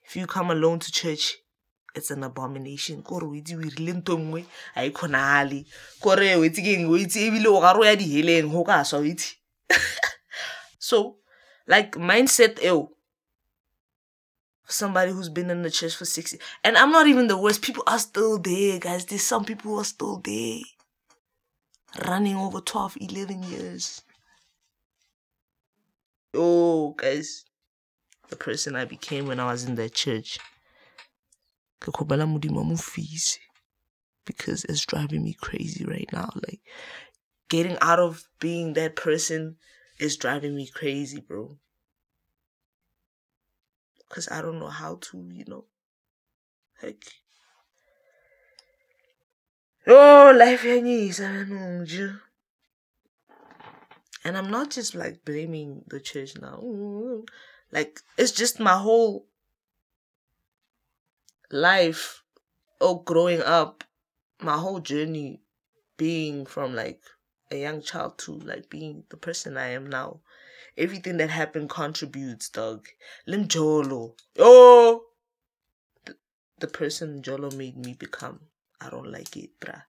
If 0.05 0.17
you 0.17 0.27
come 0.27 0.51
alone 0.51 0.79
to 0.81 0.93
church 0.93 1.37
it's 1.95 2.11
an 2.11 2.25
abomination. 2.25 3.03
Kore 3.03 3.25
o 3.25 3.35
itse 3.35 3.55
o 3.57 3.61
irile 3.63 3.93
nto 3.93 4.19
nngwe 4.19 4.45
ga 4.75 4.83
e 4.85 4.91
kgonagale 4.91 5.65
kore 6.01 6.35
o 6.37 6.45
itse 6.45 6.63
ke 6.63 6.75
eng? 6.75 6.91
O 6.91 6.99
itse 6.99 7.23
ebile 7.27 7.49
o 7.49 7.61
gare 7.61 7.79
o 7.79 7.85
ya 7.85 7.97
diheleng 7.97 8.51
go 8.51 8.65
ka 8.65 8.83
swa 8.85 8.99
o 8.99 9.05
itse. 9.05 9.37
So 10.79 11.17
like 11.67 11.93
mindset 11.97 12.59
eo 12.63 12.91
somebody 14.69 15.13
who's 15.13 15.29
been 15.29 15.51
in 15.51 15.63
the 15.63 15.71
church 15.71 15.95
for 15.95 16.05
60 16.07 16.39
and 16.65 16.77
i'm 16.79 16.91
not 16.91 17.07
even 17.07 17.29
the 17.29 17.37
worst 17.37 17.61
people 17.63 17.83
are 17.87 17.99
still 17.99 18.39
there 18.39 18.79
guys. 18.79 19.05
There's 19.07 19.23
some 19.23 19.45
people 19.45 19.73
who 19.73 19.81
are 19.81 19.85
still 19.85 20.21
there 20.25 20.61
running 22.07 22.37
over 22.37 22.61
12, 22.61 22.97
11 23.01 23.43
years. 23.45 24.03
Oh, 26.35 26.93
guys, 26.93 27.45
the 28.29 28.37
person 28.37 28.75
I 28.75 28.85
became 28.85 29.27
when 29.27 29.41
I 29.41 29.51
was 29.53 29.65
in 29.65 29.77
that 29.77 29.95
church. 29.95 30.39
Because 34.27 34.65
it's 34.65 34.87
driving 34.87 35.23
me 35.23 35.35
crazy 35.35 35.85
right 35.85 36.09
now. 36.13 36.31
Like, 36.35 36.61
getting 37.49 37.77
out 37.81 38.01
of 38.01 38.25
being 38.41 38.73
that 38.73 38.97
person 38.97 39.57
is 39.99 40.17
driving 40.17 40.57
me 40.57 40.67
crazy, 40.67 41.21
bro. 41.21 41.59
Because 44.09 44.29
I 44.31 44.43
don't 44.43 44.59
know 44.59 44.69
how 44.69 44.99
to, 45.03 45.29
you 45.31 45.45
know, 45.47 45.67
like, 46.83 47.05
Oh, 49.87 50.33
life 50.35 50.63
yanyiza 50.65 52.21
And 54.25 54.39
I'm 54.39 54.51
not 54.51 54.71
just 54.71 54.95
like 54.95 55.25
blaming 55.25 55.85
the 55.87 56.01
church 56.01 56.39
now. 56.41 56.63
Like 57.71 58.01
it's 58.17 58.33
just 58.33 58.59
my 58.61 58.79
whole 58.79 59.27
life 61.51 62.23
or 62.81 63.05
growing 63.05 63.43
up, 63.43 63.85
my 64.41 64.57
whole 64.57 64.81
journey 64.81 65.43
being 65.99 66.47
from 66.47 66.75
like 66.75 67.03
a 67.51 67.57
young 67.57 67.83
child 67.83 68.17
to 68.19 68.33
like 68.33 68.71
being 68.71 69.05
the 69.11 69.19
person 69.19 69.59
I 69.59 69.69
am 69.69 69.87
now. 69.87 70.21
Everything 70.79 71.19
that 71.19 71.31
happened 71.31 71.69
contributes, 71.69 72.49
dog. 72.49 72.89
Lim 73.27 73.49
Jolo. 73.49 74.15
Oh! 74.39 75.05
The 76.59 76.67
person 76.67 77.23
Jolo 77.23 77.51
made 77.51 77.77
me 77.77 77.93
become. 77.93 78.41
I 78.85 78.91
don't 78.91 79.11
like 79.11 79.37
it, 79.37 79.59
bruh. 79.61 79.83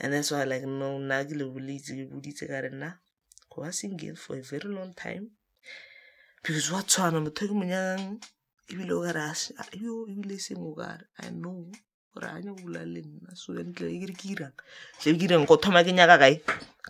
And 0.00 0.12
that's 0.12 0.30
why 0.30 0.44
like 0.44 0.64
no 0.64 0.98
nagile 0.98 1.52
bulitse 1.52 1.92
buditse 2.10 2.48
ka 2.48 2.60
re 2.64 2.70
nna 2.70 2.90
go 3.50 3.62
ba 3.62 3.72
single 3.72 4.16
for 4.16 4.36
a 4.36 4.42
very 4.42 4.68
long 4.68 4.94
time. 4.94 5.30
Because 6.42 6.72
wa 6.72 6.80
tshwana 6.82 7.20
motho 7.20 7.46
ke 7.46 7.54
monyang 7.54 8.20
ebile 8.70 8.92
o 8.92 9.02
kare 9.04 9.36
yo 9.84 10.06
ebile 10.08 10.40
seng 10.40 10.58
o 10.64 10.74
kare 10.74 11.04
i 11.20 11.30
know 11.30 11.68
gore 12.14 12.28
a 12.28 12.40
nya 12.40 12.52
bula 12.56 12.80
ke 12.80 14.24
irang 14.32 14.54
tle 15.00 15.12
ke 15.18 15.24
irang 15.26 15.46
ko 15.46 15.56
thoma 15.56 15.84
ke 15.84 15.92
nyaka 15.92 16.16
kae? 16.18 16.40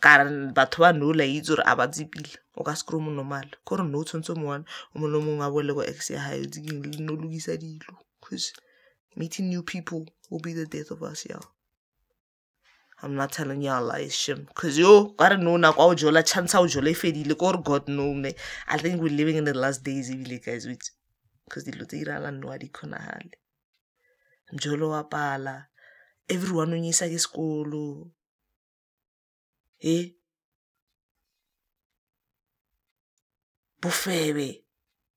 Kare 0.00 0.30
batho 0.54 0.78
ba 0.80 0.92
no 0.92 1.12
la 1.12 1.24
itse 1.24 1.48
gore 1.50 1.64
a 1.66 1.74
ba 1.76 1.88
tsepile. 1.88 2.30
O 2.56 2.62
ka 2.62 2.74
se 2.74 2.84
kry 2.86 2.98
mo 3.02 3.10
normal 3.10 3.50
kore 3.64 3.82
no 3.82 3.98
o 4.00 4.04
tshwanetse 4.04 4.34
mo 4.38 4.46
one 4.54 4.64
o 4.94 4.98
mo 4.98 5.06
le 5.10 5.18
mongwe 5.18 5.44
a 5.44 5.50
boele 5.50 5.74
ko 5.74 5.82
ex 5.82 6.10
ya 6.14 6.22
gae 6.30 6.46
tse 6.46 6.62
keng 6.62 6.82
le 6.86 6.98
no 7.02 7.12
lokisa 7.18 7.58
dilo. 7.58 7.98
Because 8.20 8.52
meeting 9.16 9.48
new 9.48 9.62
people 9.62 10.06
will 10.30 10.40
be 10.40 10.52
the 10.52 10.66
death 10.66 10.90
of 10.90 11.02
us 11.02 11.26
y'all 11.26 11.54
I'm 13.02 13.16
not 13.16 13.32
telling 13.32 13.60
y'all 13.60 13.84
lies, 13.84 14.12
shim. 14.12 14.46
Cause 14.54 14.78
yo, 14.78 15.14
I 15.18 15.28
don't 15.28 15.44
know 15.44 15.58
now. 15.58 15.72
How 15.72 15.92
jola 15.94 16.24
chance 16.24 16.52
how 16.52 16.64
jola 16.66 16.94
fedi. 16.96 17.26
Look, 17.26 17.42
or 17.42 17.60
God 17.60 17.86
know 17.86 18.14
me. 18.14 18.32
I 18.66 18.78
think 18.78 18.98
we're 18.98 19.12
living 19.12 19.36
in 19.36 19.44
the 19.44 19.52
last 19.52 19.84
days, 19.84 20.10
even 20.10 20.40
guys. 20.42 20.66
Which, 20.66 20.90
cause 21.50 21.64
the 21.64 21.72
lutira 21.72 22.18
la 22.18 22.30
no 22.30 22.50
adi 22.50 22.68
kona 22.68 22.98
hali. 22.98 23.32
Mjolo 24.54 24.88
wa 24.90 25.02
pala. 25.02 25.66
Everyone 26.30 26.72
unyisa 26.72 27.06
ke 27.08 27.18
skolo. 27.18 28.10
Eh? 29.82 30.12
Bofebe. 33.82 34.64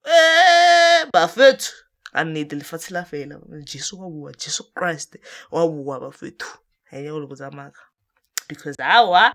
Eh, 0.06 1.06
bafethu. 1.14 1.72
Ka 2.14 2.24
nnete 2.24 2.56
lefatshe 2.56 2.94
la 2.94 3.04
fela 3.06 3.40
jesu 3.64 4.00
wa 4.02 4.10
bua 4.10 4.32
jesu 4.32 4.64
christ 4.74 5.18
wa 5.52 5.68
bua 5.68 6.00
bafethu. 6.00 6.58
Ga 6.92 7.02
go 7.12 7.20
le 7.20 7.28
botsamaka 7.28 7.80
because 8.48 8.76
awa 8.80 9.34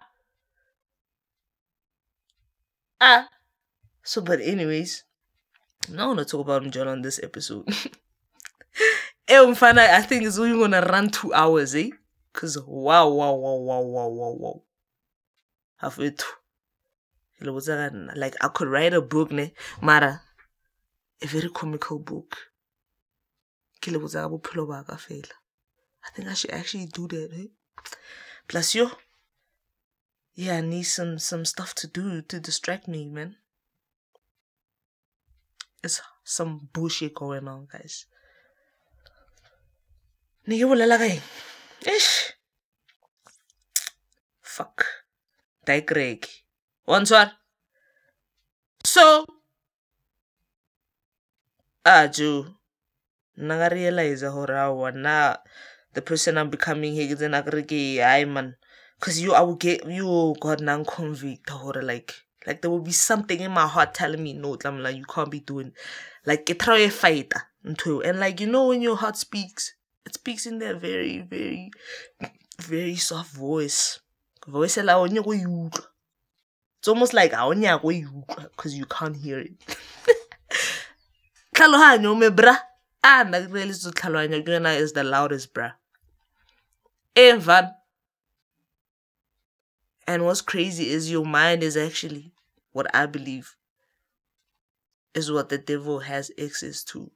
ah 3.00 3.28
so 4.02 4.20
but 4.22 4.40
anyways 4.40 5.04
i'm 5.88 6.16
talk 6.24 6.40
about 6.40 6.62
Mjolo 6.62 6.92
on 6.92 7.02
this 7.02 7.18
episode. 7.22 7.66
Eh 9.28 9.38
mfana 9.48 9.82
i 9.92 10.02
think 10.02 10.24
it's 10.24 10.38
only 10.38 10.58
gonna 10.58 10.80
run 10.80 11.10
two 11.10 11.32
hours 11.32 11.74
eh? 11.74 11.90
Because 12.32 12.58
wow 12.66 13.08
wow 13.08 13.34
wow 13.34 13.56
wow 13.56 13.80
wow 13.82 14.08
wow 14.08 14.32
wow. 14.40 14.62
Bafethu. 15.82 16.26
Ke 17.38 17.44
le 17.44 17.52
botsa 17.52 17.76
ka 17.76 17.90
nna 17.96 18.14
like 18.16 18.36
i 18.40 18.48
could 18.48 18.68
write 18.68 18.94
a 18.94 19.00
book 19.00 19.30
ne? 19.30 19.52
Mara 19.80 20.20
a 21.22 21.26
very 21.26 21.48
comical 21.50 21.98
book 21.98 22.51
ke 23.82 23.90
le 23.90 23.98
botsa 23.98 24.22
ka 24.24 24.30
bophelo 24.32 24.64
ba 24.70 24.86
ka 24.86 24.96
fela. 24.96 25.34
I 26.06 26.08
think 26.14 26.28
i 26.28 26.34
should 26.34 26.54
actually 26.54 26.86
do 26.86 27.06
that 27.08 27.30
eh? 27.34 27.50
plus 28.48 28.74
yo 28.74 28.90
yeah 30.34 30.58
i 30.58 30.60
need 30.60 30.82
some 30.82 31.18
some 31.18 31.44
stuff 31.44 31.74
to 31.74 31.86
do 31.86 32.22
to 32.22 32.38
distract 32.40 32.86
me 32.88 33.08
man. 33.08 33.36
It's 35.82 36.00
some 36.24 36.70
bullshit 36.72 37.14
going 37.14 37.48
on 37.48 37.66
guys. 37.66 38.06
Ne 40.46 40.58
ke 40.58 40.66
bolela 40.70 40.98
ka 41.02 41.10
eng? 41.10 41.22
Ish 41.96 42.38
fuck. 44.40 44.86
Digreg. 45.66 46.26
One 46.86 47.06
swat 47.06 47.34
so 48.84 49.24
ah 51.86 52.06
Ka 53.36 53.68
realize 53.68 54.22
awa 54.22 54.92
na 54.92 55.36
the 55.94 56.02
person 56.02 56.38
i'm 56.38 56.50
becoming 56.50 56.94
he 56.94 57.08
ke 57.08 57.16
tsena 57.18 57.42
kere 57.44 57.62
ke 57.62 58.26
man. 58.28 58.56
Because 58.98 59.20
you 59.20 59.34
i 59.34 59.40
will 59.40 59.56
get 59.56 59.84
you 59.86 60.06
oh 60.08 60.34
god 60.40 60.60
nang 60.60 60.84
convict 60.84 61.46
gore 61.46 61.82
like 61.82 62.14
like 62.46 62.62
there 62.62 62.70
will 62.70 62.80
be 62.84 62.92
something 62.92 63.40
in 63.40 63.50
my 63.50 63.66
heart 63.66 63.94
telling 63.94 64.22
me 64.22 64.32
no 64.32 64.56
tlamela 64.56 64.94
you 64.94 65.04
can't 65.04 65.30
be 65.30 65.40
doing 65.40 65.72
like 66.24 66.46
ke 66.46 66.54
try 66.58 66.78
a 66.78 66.90
fighter 66.90 67.42
ntho 67.66 67.98
and 68.06 68.20
like 68.20 68.40
you 68.40 68.46
know 68.46 68.68
when 68.68 68.80
your 68.82 68.96
heart 68.96 69.16
speaks 69.16 69.74
it 70.06 70.14
speaks 70.14 70.46
in 70.46 70.58
that 70.58 70.80
very 70.80 71.18
very 71.18 71.70
very 72.62 72.96
soft 72.96 73.34
voice. 73.34 74.00
Voice 74.46 74.78
la 74.82 74.98
o 74.98 75.06
nyako 75.08 75.34
e 75.34 75.70
it's 76.78 76.88
almost 76.88 77.12
like 77.14 77.30
because 77.30 78.74
you 78.74 78.84
can't 78.86 79.16
hear 79.16 79.38
it. 79.38 79.52
Tlhaloganyo 81.54 82.18
me 82.18 82.30
bra 82.30 82.56
ah 83.02 83.24
nna 83.24 83.38
ke 83.46 83.52
reale 83.54 83.74
tso 83.74 83.90
tlhaloganya 83.90 84.42
ke 84.44 84.50
yona 84.52 84.72
is 84.78 84.92
the 84.92 85.04
loudest 85.04 85.52
bra 85.54 85.72
evan 87.14 87.70
and 90.06 90.24
what's 90.24 90.40
crazy 90.40 90.90
is 90.90 91.10
your 91.10 91.26
mind 91.26 91.62
is 91.62 91.76
actually 91.76 92.32
what 92.72 92.86
i 92.94 93.06
believe 93.06 93.56
is 95.14 95.30
what 95.30 95.48
the 95.48 95.58
devil 95.58 96.00
has 96.00 96.30
access 96.42 96.84
to. 96.84 97.10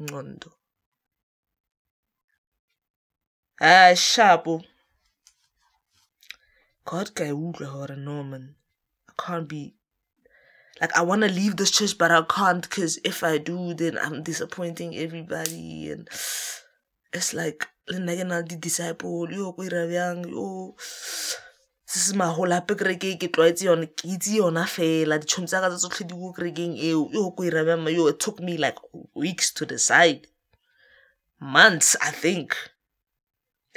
Ngqondo 0.00 0.50
ah 3.60 3.90
sharpo 3.94 4.62
god 6.84 7.08
ka 7.14 7.24
e 7.24 7.32
utlwa 7.32 7.72
gore 7.72 7.96
no 7.96 8.22
man. 8.22 8.54
I 9.08 9.12
can't 9.18 9.48
be 9.48 9.74
like 10.80 10.96
I 10.96 11.02
want 11.02 11.22
to 11.22 11.28
leave 11.28 11.56
this 11.56 11.70
church, 11.70 11.98
but 11.98 12.10
I 12.10 12.22
can't 12.22 12.62
because 12.62 12.98
if 13.04 13.22
I 13.24 13.38
do, 13.38 13.74
then 13.74 13.98
I'm 13.98 14.22
disappointing 14.22 14.96
everybody, 14.96 15.90
and 15.90 16.08
it's 17.12 17.34
like 17.34 17.66
le 17.88 18.42
disciple 18.42 19.30
yo 19.30 19.54
yo. 19.58 20.74
Se 21.86 22.00
se 22.00 22.12
magola 22.14 22.58
ape 22.58 22.74
kereke 22.76 23.18
ke 23.18 23.32
tlwaetse 23.32 23.64
yone 23.64 23.86
ke 23.86 24.04
itse 24.04 24.36
yona 24.36 24.64
fela. 24.66 25.18
Ditšhomi 25.18 25.48
tsa 25.48 25.60
ka 25.60 25.70
tsa 25.70 25.88
tsotlhe 25.88 26.06
di 26.06 26.14
ko 26.14 26.34
kerekeng 26.36 26.76
eo. 26.76 27.08
Yo 27.10 27.30
ko 27.30 27.44
ira 27.44 27.64
bjang 27.64 27.88
yo 27.94 28.08
it 28.08 28.20
took 28.20 28.40
me 28.40 28.58
like 28.58 28.76
weeks 29.14 29.52
to 29.54 29.64
decide. 29.64 30.26
Months 31.40 31.96
i 32.02 32.10
think. 32.10 32.56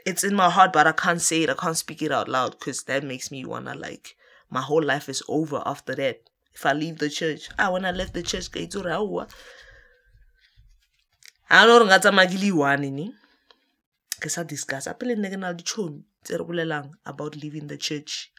It's 0.06 0.24
in 0.24 0.36
my 0.36 0.50
heart 0.50 0.74
but 0.74 0.88
i 0.88 0.92
can't 0.94 1.22
say 1.22 1.44
it 1.44 1.50
i 1.50 1.54
can't 1.54 1.78
speak 1.78 2.02
it 2.02 2.12
out 2.12 2.28
loud 2.28 2.58
because 2.58 2.84
that 2.86 3.04
makes 3.04 3.30
me 3.30 3.46
wanna 3.46 3.76
like 3.76 4.16
my 4.50 4.62
whole 4.62 4.82
life 4.82 5.08
is 5.08 5.22
over 5.30 5.62
after 5.64 5.94
that 5.94 6.31
if 6.54 6.66
I 6.66 6.74
leave 6.74 6.98
the 7.00 7.10
church. 7.10 7.50
Ah, 7.58 7.72
when 7.72 7.86
I 7.86 7.92
left 7.92 8.14
the 8.14 8.24
church, 8.24 8.52
ke 8.52 8.62
itse 8.66 8.76
gore 8.76 8.92
aowa 8.92 9.28
a 11.50 11.66
no 11.66 11.80
gore 11.80 11.88
nka 11.88 12.00
tsamaya 12.00 12.30
ke 12.32 12.40
le 12.40 12.52
one 12.52 12.90
ni 12.92 13.08
ke 14.20 14.30
sa 14.30 14.44
pele 14.94 15.16
re 15.16 16.90
about 17.06 17.36
leaving 17.36 17.68
the 17.68 17.78
church. 17.78 18.32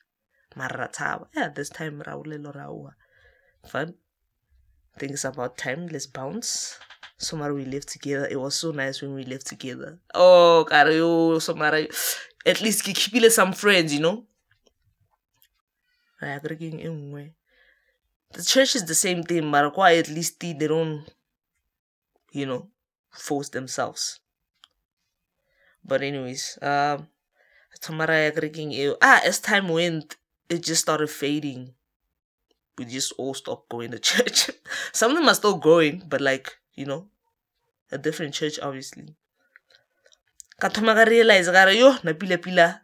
Mara 0.57 0.88
yeah 1.35 1.48
this 1.48 1.70
time 1.70 2.01
ra 2.01 2.14
aowa 2.14 2.92
fun 3.66 3.94
I 4.94 4.98
think 4.98 5.12
it's 5.12 5.25
about 5.25 5.57
time. 5.57 5.88
Let's 5.88 6.07
bounce. 6.07 6.79
Somara 7.18 7.55
we 7.55 7.64
lived 7.64 7.88
together. 7.88 8.29
It 8.31 8.37
was 8.37 8.55
so 8.55 8.72
nice 8.72 9.01
when 9.01 9.14
we 9.14 9.25
lived 9.25 9.46
together. 9.46 9.98
Oh 10.14 10.66
kare 10.68 10.92
yo. 10.92 11.38
Somara 11.38 11.88
at 12.44 12.61
least 12.61 12.85
ke 12.85 12.92
keepile 12.92 13.31
some 13.31 13.53
friends 13.53 13.94
you 13.94 14.01
know? 14.01 14.27
Ra 16.20 16.37
ya 16.37 16.38
kerekeng 16.40 16.81
e 16.81 16.88
nngwe 16.88 17.33
the 18.32 18.42
church 18.42 18.76
is 18.76 18.84
the 18.86 18.94
same 18.94 19.22
thing, 19.22 19.50
why 19.50 19.96
at 19.96 20.08
least 20.08 20.40
they 20.40 20.52
don't, 20.54 21.04
you 22.32 22.46
know, 22.46 22.68
force 23.10 23.48
themselves. 23.50 24.20
But 25.84 26.02
anyways, 26.02 26.58
um, 26.62 27.08
ah, 27.90 29.20
as 29.24 29.40
time 29.40 29.68
went, 29.68 30.16
it 30.48 30.62
just 30.62 30.82
started 30.82 31.10
fading. 31.10 31.74
We 32.78 32.84
just 32.84 33.12
all 33.18 33.34
stopped 33.34 33.68
going 33.68 33.90
to 33.90 33.98
church. 34.10 34.50
Some 34.92 35.12
of 35.12 35.18
them 35.18 35.28
are 35.28 35.34
still 35.34 35.56
going, 35.56 36.04
but 36.08 36.20
like 36.20 36.56
you 36.74 36.86
know, 36.86 37.08
a 37.90 37.98
different 37.98 38.34
church, 38.34 38.58
obviously. 38.62 39.14
Realize, 40.62 41.48
yo, 41.48 41.96
na 42.04 42.12
pila 42.12 42.38
pila. 42.38 42.82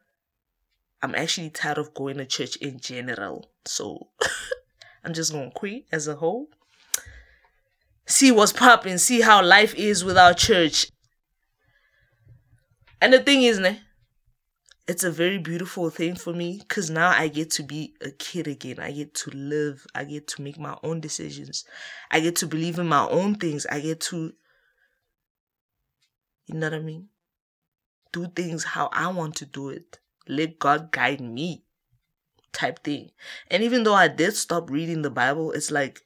I'm 1.00 1.14
actually 1.14 1.50
tired 1.50 1.78
of 1.78 1.94
going 1.94 2.16
to 2.18 2.26
church 2.26 2.56
in 2.56 2.80
general. 2.80 3.50
So 3.64 4.08
I'm 5.04 5.14
just 5.14 5.32
gonna 5.32 5.50
quit 5.50 5.84
as 5.92 6.08
a 6.08 6.16
whole. 6.16 6.48
See 8.06 8.30
what's 8.30 8.52
popping, 8.52 8.98
see 8.98 9.20
how 9.20 9.44
life 9.44 9.74
is 9.74 10.04
without 10.04 10.38
church. 10.38 10.90
And 13.00 13.12
the 13.12 13.20
thing 13.20 13.42
is, 13.42 13.58
ne, 13.58 13.80
it's 14.88 15.04
a 15.04 15.10
very 15.10 15.36
beautiful 15.36 15.90
thing 15.90 16.14
for 16.16 16.32
me 16.32 16.56
because 16.58 16.88
now 16.88 17.10
I 17.10 17.28
get 17.28 17.50
to 17.52 17.62
be 17.62 17.94
a 18.00 18.10
kid 18.10 18.48
again. 18.48 18.78
I 18.80 18.90
get 18.90 19.14
to 19.16 19.30
live. 19.30 19.86
I 19.94 20.04
get 20.04 20.26
to 20.28 20.42
make 20.42 20.58
my 20.58 20.76
own 20.82 21.00
decisions. 21.00 21.64
I 22.10 22.20
get 22.20 22.36
to 22.36 22.46
believe 22.46 22.78
in 22.78 22.88
my 22.88 23.06
own 23.06 23.34
things. 23.34 23.66
I 23.66 23.80
get 23.80 24.00
to 24.02 24.32
You 26.46 26.54
know 26.54 26.66
what 26.66 26.74
I 26.74 26.80
mean? 26.80 27.08
Do 28.12 28.26
things 28.28 28.64
how 28.64 28.88
I 28.90 29.08
want 29.08 29.36
to 29.36 29.44
do 29.44 29.68
it. 29.68 29.98
Let 30.26 30.58
God 30.58 30.90
guide 30.90 31.20
me. 31.20 31.64
Type 32.52 32.82
thing. 32.82 33.10
And 33.50 33.62
even 33.62 33.84
though 33.84 33.94
I 33.94 34.08
did 34.08 34.34
stop 34.34 34.70
reading 34.70 35.02
the 35.02 35.10
Bible, 35.10 35.52
it's 35.52 35.70
like 35.70 36.04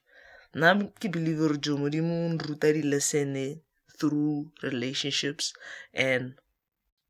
through 3.97 4.51
relationships 4.61 5.53
and 5.93 6.35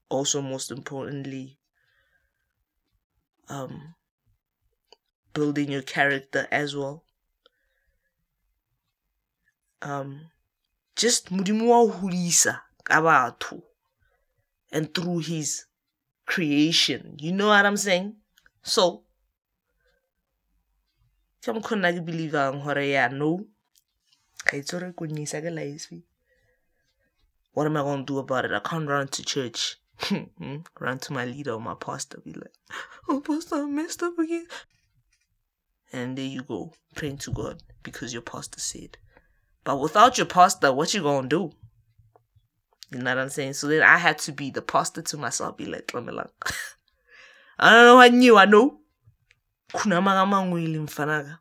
also 0.09 0.41
most 0.41 0.71
importantly 0.71 1.57
um 3.49 3.95
building 5.33 5.71
your 5.71 5.81
character 5.81 6.47
as 6.51 6.75
well. 6.75 7.03
Um 9.81 10.31
just 10.95 11.29
modimo 11.31 11.87
wa 11.87 13.31
and 14.71 14.93
through 14.93 15.19
his 15.19 15.65
creation. 16.25 17.15
You 17.19 17.31
know 17.31 17.47
what 17.47 17.65
i'm 17.65 17.77
saying? 17.77 18.15
So 18.63 19.03
ke 21.43 21.51
mokgwa 21.51 21.75
nna 21.77 21.91
ke 21.93 22.01
believang 22.07 22.63
gore 22.63 22.89
ya 22.89 23.09
no. 23.09 23.43
Ga 24.47 24.57
itse 24.57 24.79
gore 24.79 24.93
ko 24.95 25.05
nyisa 25.05 25.41
ke 25.43 25.51
life. 25.51 25.91
What 27.53 27.67
am 27.67 27.77
i 27.77 27.81
going 27.81 28.05
to 28.05 28.13
do 28.13 28.19
about 28.19 28.45
it? 28.45 28.51
I 28.51 28.59
can't 28.59 28.87
run 28.87 29.07
to 29.09 29.23
church. 29.23 29.77
Run 30.79 30.99
to 30.99 31.13
my 31.13 31.25
leader 31.25 31.51
or 31.51 31.61
my 31.61 31.75
pastor 31.75 32.19
be 32.25 32.33
like 32.33 32.51
oh 33.07 33.21
pastor 33.21 33.55
i 33.57 33.65
messed 33.65 34.01
up 34.01 34.17
again. 34.17 34.47
And 35.93 36.17
there 36.17 36.25
you 36.25 36.41
go 36.41 36.73
praying 36.95 37.19
to 37.19 37.31
god 37.31 37.61
because 37.83 38.11
your 38.11 38.23
pastor 38.23 38.59
said. 38.59 38.97
But 39.63 39.79
without 39.79 40.17
your 40.17 40.25
pastor 40.25 40.73
what 40.73 40.93
you 40.93 41.03
gonna 41.03 41.27
do? 41.27 41.51
You 42.91 42.99
know 42.99 43.11
what 43.11 43.19
i'm 43.19 43.29
saying? 43.29 43.53
So 43.53 43.67
then 43.67 43.83
i 43.83 43.97
had 43.97 44.17
to 44.19 44.31
be 44.31 44.49
the 44.49 44.63
pastor 44.63 45.03
to 45.03 45.17
myself 45.17 45.57
be 45.57 45.67
like 45.67 45.91
i 47.59 47.71
don't 47.71 47.85
know 47.85 47.95
what 47.95 48.13
new 48.13 48.35
i 48.37 48.45
know 48.45 48.79
mfanaka 49.73 51.39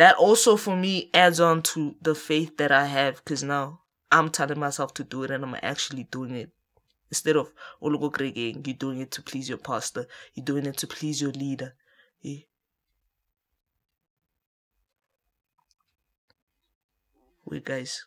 that 0.00 0.16
also 0.16 0.56
for 0.56 0.74
me 0.76 1.10
adds 1.12 1.40
on 1.40 1.60
to 1.62 1.94
the 2.00 2.14
faith 2.14 2.56
that 2.56 2.72
I 2.72 2.86
have 2.86 3.16
because 3.16 3.42
now 3.42 3.80
I'm 4.10 4.30
telling 4.30 4.58
myself 4.58 4.94
to 4.94 5.04
do 5.04 5.24
it 5.24 5.30
and 5.30 5.44
I'm 5.44 5.54
actually 5.62 6.04
doing 6.04 6.34
it. 6.36 6.50
Instead 7.10 7.36
of 7.36 7.52
oh, 7.82 7.90
Ologo 7.90 8.04
oh, 8.04 8.10
Gregeng, 8.10 8.56
eh, 8.56 8.60
you're 8.64 8.76
doing 8.76 9.00
it 9.00 9.10
to 9.10 9.22
please 9.22 9.46
your 9.46 9.58
pastor, 9.58 10.06
you're 10.32 10.44
doing 10.44 10.64
it 10.64 10.78
to 10.78 10.86
please 10.86 11.20
your 11.20 11.32
leader. 11.32 11.74
Yeah. 12.22 12.38
Wait 17.44 17.64
guys. 17.66 18.06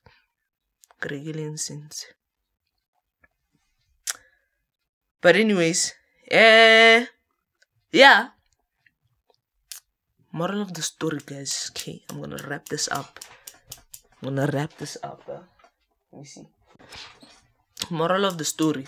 Gregelian 0.99 1.53
eh, 1.53 1.57
sins. 1.57 2.07
But 5.23 5.39
anyways, 5.39 5.95
eh, 6.27 7.07
yeah. 7.95 8.35
Moral 10.35 10.67
of 10.67 10.73
the 10.75 10.83
story, 10.83 11.23
guys. 11.23 11.71
Okay, 11.71 12.03
I'm 12.09 12.19
gonna 12.19 12.35
wrap 12.43 12.67
this 12.67 12.91
up. 12.91 13.23
I'm 14.19 14.35
gonna 14.35 14.51
wrap 14.51 14.75
this 14.75 14.99
up. 14.99 15.23
Uh. 15.23 15.47
Let 16.11 16.19
me 16.19 16.25
see. 16.25 16.43
Moral 17.89 18.25
of 18.25 18.37
the 18.37 18.43
story. 18.43 18.83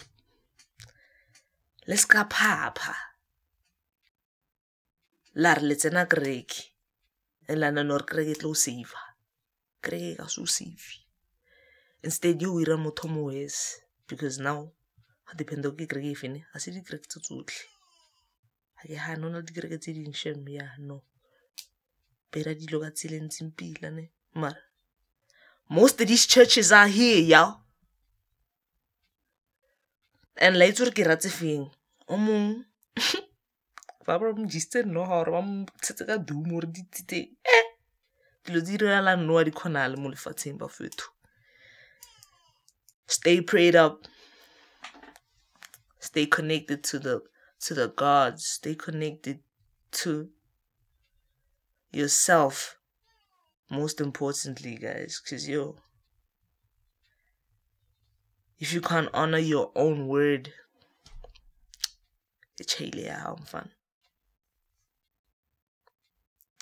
Let's 1.88 2.04
go 2.04 2.26
papa. 2.28 2.96
La 5.40 5.54
re 5.54 5.62
le 5.62 5.76
tsena 5.80 6.04
kereke. 6.04 6.76
E 7.48 7.56
la 7.56 7.72
nna 7.72 7.88
gore 7.88 8.04
kereke 8.04 8.36
tlo 8.44 8.52
save. 8.52 8.92
Ka 9.80 10.28
so 10.28 10.44
save. 10.44 11.00
Instead 12.04 12.42
you 12.42 12.60
ira 12.60 12.76
motho 12.76 13.08
mo 13.08 13.32
because 14.08 14.38
now 14.38 14.72
ga 15.28 15.34
ke 15.38 15.86
kereke 15.90 16.12
e 16.12 16.20
fene 16.22 16.40
ga 16.52 16.58
se 16.60 16.72
dikereke 16.76 17.08
tse 17.08 17.20
tsotlhe 17.26 17.66
ga 18.78 18.84
ke 18.88 18.96
gane 19.04 19.26
na 19.30 19.38
le 19.40 19.46
dikereke 19.48 19.78
tse 19.80 19.92
bera 22.32 22.52
dilo 22.60 22.78
ka 22.84 22.90
pila 23.58 23.90
mara 24.42 24.62
most 25.70 26.02
of 26.02 26.08
these 26.08 26.26
churches 26.28 26.72
are 26.72 26.88
here 26.88 27.20
y'all. 27.22 27.62
And 30.38 30.58
la 30.60 30.66
itse 30.66 30.84
gore 30.84 30.92
ke 30.92 31.06
ratse 31.08 31.32
feng? 31.32 31.70
O 32.08 32.18
mong 32.18 32.66
ba 34.06 34.20
ba 34.20 34.34
mo 34.36 34.46
jisitse 34.46 34.84
nnoga 34.84 35.24
gore 35.24 35.32
ba 35.32 35.42
mo 35.42 35.66
tshetse 35.82 36.06
ka 36.06 36.18
dumo 36.18 36.60
gore 36.60 36.68
di 36.68 36.84
tsitse 36.92 37.20
e 37.56 37.60
dilo 38.46 38.62
tse 38.62 38.78
direla 38.78 39.16
nnoa 39.16 39.46
di 39.46 39.52
kgonale 39.52 39.96
mo 39.98 40.12
lefatsheng 40.12 40.60
ba 40.60 40.68
fetho 40.70 41.08
stay 43.08 43.42
prayed 43.42 43.76
up 43.76 44.06
Stay 46.16 46.28
connected 46.28 46.82
to 46.82 46.98
the 46.98 47.22
to 47.60 47.74
the 47.74 47.90
gods. 47.90 48.46
Stay 48.48 48.74
connected 48.74 49.40
to 49.92 50.30
yourself. 51.92 52.78
Most 53.70 54.00
importantly, 54.00 54.78
guys, 54.78 55.22
because 55.22 55.50
yo, 55.50 55.76
if 58.58 58.72
you 58.72 58.80
can't 58.80 59.10
honor 59.14 59.40
your 59.40 59.74
own 59.76 60.08
word, 60.08 60.54
it's 62.58 62.80
really 62.80 63.10
fun. 63.44 63.72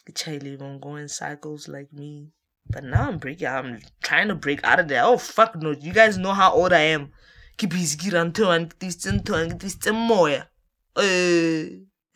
It's 0.08 0.26
really 0.26 0.58
gonna 0.58 0.80
go 0.80 0.96
in 0.96 1.08
cycles 1.08 1.68
like 1.68 1.94
me. 1.94 2.32
But 2.72 2.86
now 2.86 3.08
I'm 3.08 3.20
breaking. 3.20 3.50
I'm 3.50 3.82
trying 4.02 4.30
to 4.30 4.36
break 4.36 4.64
out 4.64 4.80
of 4.80 4.88
there. 4.88 5.04
Oh 5.04 5.20
fuck 5.20 5.56
no! 5.56 5.76
You 5.80 5.94
guys 5.94 6.18
know 6.18 6.34
how 6.34 6.54
old 6.54 6.74
I 6.74 6.80
am 6.98 7.12
ke 7.58 7.70
busy 7.70 7.98
ke 7.98 8.14
rang 8.14 8.32
thewang 8.32 8.70
ke 8.70 8.80
twisitse 8.80 9.12
nthewang 9.12 9.54
ke 9.54 9.60
twisitse 9.60 9.92
moya 9.92 10.48
uh, 10.96 11.64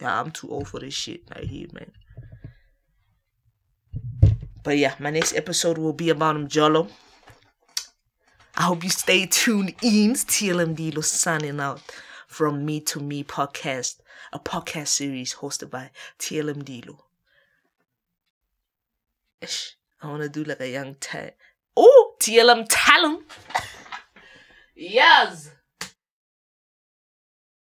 yeah 0.02 0.22
i'm 0.22 0.32
too 0.32 0.50
old 0.50 0.68
for 0.68 0.80
this 0.80 0.94
shit 0.94 1.22
right 1.36 1.48
here 1.48 1.68
man 1.74 1.92
but 4.64 4.78
yeah 4.78 4.96
my 5.00 5.10
next 5.10 5.36
episode 5.36 5.78
will 5.78 5.94
be 5.94 6.10
about 6.10 6.36
Mjolo. 6.36 6.90
I 8.60 8.64
hope 8.64 8.84
you 8.84 8.90
stay 8.90 9.28
tuned 9.28 9.76
in. 9.84 10.14
TLMD 10.14 10.96
Lo 10.96 11.02
signing 11.02 11.60
out 11.60 11.80
from 12.28 12.66
Me 12.66 12.80
to 12.82 13.00
Me 13.00 13.24
podcast, 13.24 14.00
a 14.34 14.40
podcast 14.40 14.88
series 14.88 15.36
hosted 15.36 15.70
by 15.70 15.92
TLM 16.18 16.64
Dilo. 16.64 16.98
I 20.02 20.08
want 20.08 20.24
to 20.24 20.30
do 20.30 20.44
like 20.44 20.60
a 20.60 20.70
young 20.70 20.96
tag. 20.96 21.34
Oh, 21.76 22.16
TLM 22.20 22.66
talent. 22.68 23.22
Yes. 24.78 25.50